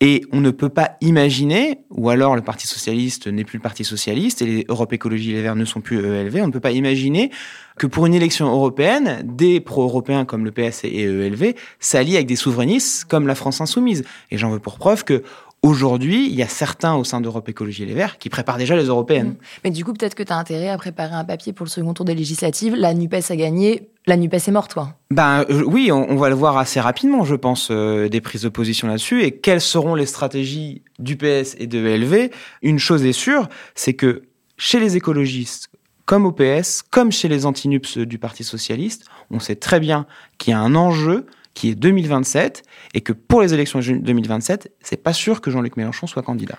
et 0.00 0.24
on 0.32 0.40
ne 0.40 0.50
peut 0.50 0.68
pas 0.68 0.96
imaginer, 1.00 1.78
ou 1.90 2.10
alors 2.10 2.36
le 2.36 2.42
Parti 2.42 2.66
socialiste 2.66 3.26
n'est 3.26 3.44
plus 3.44 3.58
le 3.58 3.62
Parti 3.62 3.84
socialiste, 3.84 4.42
et 4.42 4.46
les 4.46 4.66
Europe 4.68 4.92
Écologie 4.92 5.32
Les 5.32 5.42
Verts 5.42 5.56
ne 5.56 5.64
sont 5.64 5.80
plus 5.80 5.98
ELV, 5.98 6.42
on 6.42 6.48
ne 6.48 6.52
peut 6.52 6.60
pas 6.60 6.72
imaginer 6.72 7.30
que 7.78 7.86
pour 7.86 8.06
une 8.06 8.14
élection 8.14 8.46
européenne, 8.46 9.22
des 9.24 9.60
pro-européens 9.60 10.24
comme 10.24 10.44
le 10.44 10.50
PS 10.50 10.84
et 10.84 11.02
ELV 11.02 11.54
s'allient 11.78 12.16
avec 12.16 12.26
des 12.26 12.36
souverainistes 12.36 13.04
comme 13.04 13.26
la 13.26 13.34
France 13.34 13.60
insoumise. 13.60 14.04
Et 14.30 14.38
j'en 14.38 14.50
veux 14.50 14.58
pour 14.58 14.78
preuve 14.78 15.04
que 15.04 15.22
Aujourd'hui, 15.62 16.28
il 16.28 16.34
y 16.34 16.42
a 16.42 16.48
certains 16.48 16.94
au 16.94 17.02
sein 17.02 17.20
d'Europe 17.20 17.48
Écologie 17.48 17.84
Les 17.86 17.94
Verts 17.94 18.18
qui 18.18 18.28
préparent 18.28 18.58
déjà 18.58 18.76
les 18.76 18.84
européennes. 18.84 19.34
Mais 19.64 19.70
du 19.70 19.84
coup, 19.84 19.92
peut-être 19.92 20.14
que 20.14 20.22
tu 20.22 20.32
as 20.32 20.36
intérêt 20.36 20.68
à 20.68 20.76
préparer 20.76 21.14
un 21.14 21.24
papier 21.24 21.52
pour 21.52 21.64
le 21.64 21.70
second 21.70 21.92
tour 21.92 22.04
des 22.04 22.14
législatives. 22.14 22.76
La 22.76 22.94
NUPES 22.94 23.30
a 23.30 23.36
gagné, 23.36 23.88
la 24.06 24.16
NUPES 24.16 24.48
est 24.48 24.52
morte, 24.52 24.70
toi. 24.70 24.94
Ben 25.10 25.44
euh, 25.50 25.64
oui, 25.66 25.90
on, 25.90 26.08
on 26.08 26.16
va 26.16 26.28
le 26.28 26.36
voir 26.36 26.56
assez 26.56 26.78
rapidement, 26.78 27.24
je 27.24 27.34
pense, 27.34 27.68
euh, 27.70 28.08
des 28.08 28.20
prises 28.20 28.42
de 28.42 28.48
position 28.48 28.86
là-dessus. 28.86 29.24
Et 29.24 29.32
quelles 29.32 29.60
seront 29.60 29.94
les 29.96 30.06
stratégies 30.06 30.82
du 30.98 31.16
PS 31.16 31.56
et 31.58 31.66
de 31.66 31.84
ELV 31.84 32.30
Une 32.62 32.78
chose 32.78 33.04
est 33.04 33.12
sûre, 33.12 33.48
c'est 33.74 33.94
que 33.94 34.22
chez 34.58 34.78
les 34.78 34.96
écologistes, 34.96 35.68
comme 36.04 36.24
au 36.24 36.32
PS, 36.32 36.82
comme 36.88 37.10
chez 37.10 37.28
les 37.28 37.44
antinups 37.44 37.98
du 37.98 38.18
Parti 38.18 38.44
socialiste, 38.44 39.04
on 39.30 39.40
sait 39.40 39.56
très 39.56 39.80
bien 39.80 40.06
qu'il 40.38 40.52
y 40.52 40.54
a 40.54 40.60
un 40.60 40.76
enjeu 40.76 41.26
qui 41.56 41.70
est 41.70 41.74
2027 41.74 42.62
et 42.94 43.00
que 43.00 43.12
pour 43.12 43.40
les 43.40 43.54
élections 43.54 43.80
de 43.80 43.96
2027, 43.96 44.70
c'est 44.82 45.02
pas 45.02 45.14
sûr 45.14 45.40
que 45.40 45.50
Jean-Luc 45.50 45.76
Mélenchon 45.76 46.06
soit 46.06 46.22
candidat. 46.22 46.58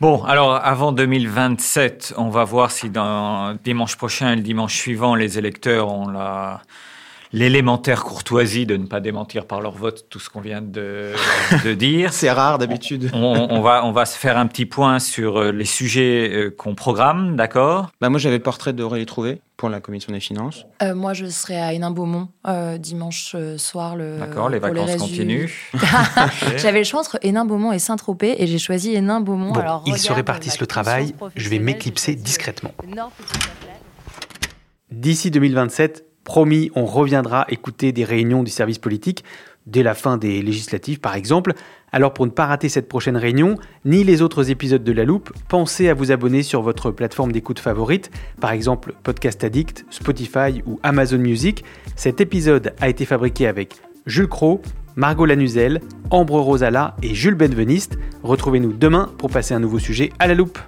Bon, 0.00 0.22
alors 0.24 0.54
avant 0.54 0.92
2027, 0.92 2.14
on 2.18 2.28
va 2.28 2.44
voir 2.44 2.70
si 2.70 2.90
dans 2.90 3.54
dimanche 3.64 3.96
prochain 3.96 4.32
et 4.32 4.36
le 4.36 4.42
dimanche 4.42 4.76
suivant, 4.76 5.14
les 5.14 5.38
électeurs 5.38 5.90
ont 5.90 6.08
la 6.08 6.60
l'élémentaire 7.34 8.04
courtoisie 8.04 8.64
de 8.64 8.76
ne 8.76 8.86
pas 8.86 9.00
démentir 9.00 9.46
par 9.46 9.60
leur 9.60 9.72
vote 9.72 10.06
tout 10.08 10.20
ce 10.20 10.30
qu'on 10.30 10.40
vient 10.40 10.62
de, 10.62 11.12
de 11.64 11.74
dire. 11.74 12.12
C'est 12.12 12.30
rare 12.30 12.58
d'habitude. 12.58 13.10
On, 13.12 13.48
on, 13.50 13.60
va, 13.60 13.84
on 13.84 13.90
va 13.90 14.06
se 14.06 14.16
faire 14.16 14.38
un 14.38 14.46
petit 14.46 14.66
point 14.66 15.00
sur 15.00 15.38
euh, 15.38 15.50
les 15.50 15.64
sujets 15.64 16.30
euh, 16.32 16.50
qu'on 16.56 16.76
programme, 16.76 17.34
d'accord? 17.34 17.90
Bah 18.00 18.08
Moi, 18.08 18.20
j'avais 18.20 18.36
le 18.36 18.42
portrait 18.42 18.72
d'Aurélie 18.72 19.04
Trouvé 19.04 19.40
pour 19.56 19.68
la 19.68 19.80
commission 19.80 20.12
des 20.12 20.20
finances. 20.20 20.64
Euh, 20.82 20.94
moi, 20.94 21.12
je 21.12 21.26
serai 21.26 21.60
à 21.60 21.72
Hénin-Beaumont 21.72 22.28
euh, 22.46 22.78
dimanche 22.78 23.34
soir. 23.56 23.96
Le, 23.96 24.18
d'accord, 24.18 24.48
les 24.48 24.60
vacances 24.60 24.90
les 24.90 24.96
continuent. 24.96 25.50
J'avais 26.56 26.78
le 26.78 26.84
choix 26.84 27.00
entre 27.00 27.18
Hénin-Beaumont 27.22 27.72
et 27.72 27.80
Saint-Tropez 27.80 28.42
et 28.42 28.46
j'ai 28.46 28.58
choisi 28.58 28.94
Hénin-Beaumont. 28.94 29.52
Bon, 29.52 29.60
Alors, 29.60 29.82
ils 29.86 29.98
se 29.98 30.12
répartissent 30.12 30.60
le 30.60 30.66
travail, 30.68 31.14
je 31.34 31.48
vais 31.48 31.58
m'éclipser 31.58 32.14
discrètement. 32.14 32.72
D'ici 34.90 35.30
2027, 35.32 36.04
promis, 36.24 36.70
on 36.74 36.86
reviendra 36.86 37.46
écouter 37.48 37.92
des 37.92 38.04
réunions 38.04 38.42
du 38.42 38.50
service 38.50 38.78
politique, 38.78 39.24
dès 39.66 39.82
la 39.82 39.94
fin 39.94 40.16
des 40.16 40.42
législatives 40.42 41.00
par 41.00 41.14
exemple. 41.14 41.54
Alors 41.92 42.12
pour 42.12 42.26
ne 42.26 42.30
pas 42.30 42.46
rater 42.46 42.68
cette 42.68 42.88
prochaine 42.88 43.16
réunion, 43.16 43.56
ni 43.84 44.02
les 44.02 44.20
autres 44.20 44.50
épisodes 44.50 44.82
de 44.82 44.92
La 44.92 45.04
Loupe, 45.04 45.32
pensez 45.48 45.88
à 45.88 45.94
vous 45.94 46.10
abonner 46.10 46.42
sur 46.42 46.60
votre 46.60 46.90
plateforme 46.90 47.32
d'écoute 47.32 47.60
favorite, 47.60 48.10
par 48.40 48.50
exemple 48.50 48.94
Podcast 49.02 49.44
Addict, 49.44 49.84
Spotify 49.90 50.62
ou 50.66 50.80
Amazon 50.82 51.18
Music. 51.18 51.64
Cet 51.94 52.20
épisode 52.20 52.74
a 52.80 52.88
été 52.88 53.04
fabriqué 53.04 53.46
avec 53.46 53.76
Jules 54.06 54.28
Cro, 54.28 54.60
Margot 54.96 55.26
Lanuzel, 55.26 55.80
Ambre 56.10 56.40
Rosala 56.40 56.96
et 57.02 57.14
Jules 57.14 57.34
Benveniste. 57.34 57.96
Retrouvez-nous 58.22 58.72
demain 58.72 59.10
pour 59.18 59.30
passer 59.30 59.54
un 59.54 59.60
nouveau 59.60 59.78
sujet 59.78 60.12
à 60.18 60.26
La 60.26 60.34
Loupe. 60.34 60.58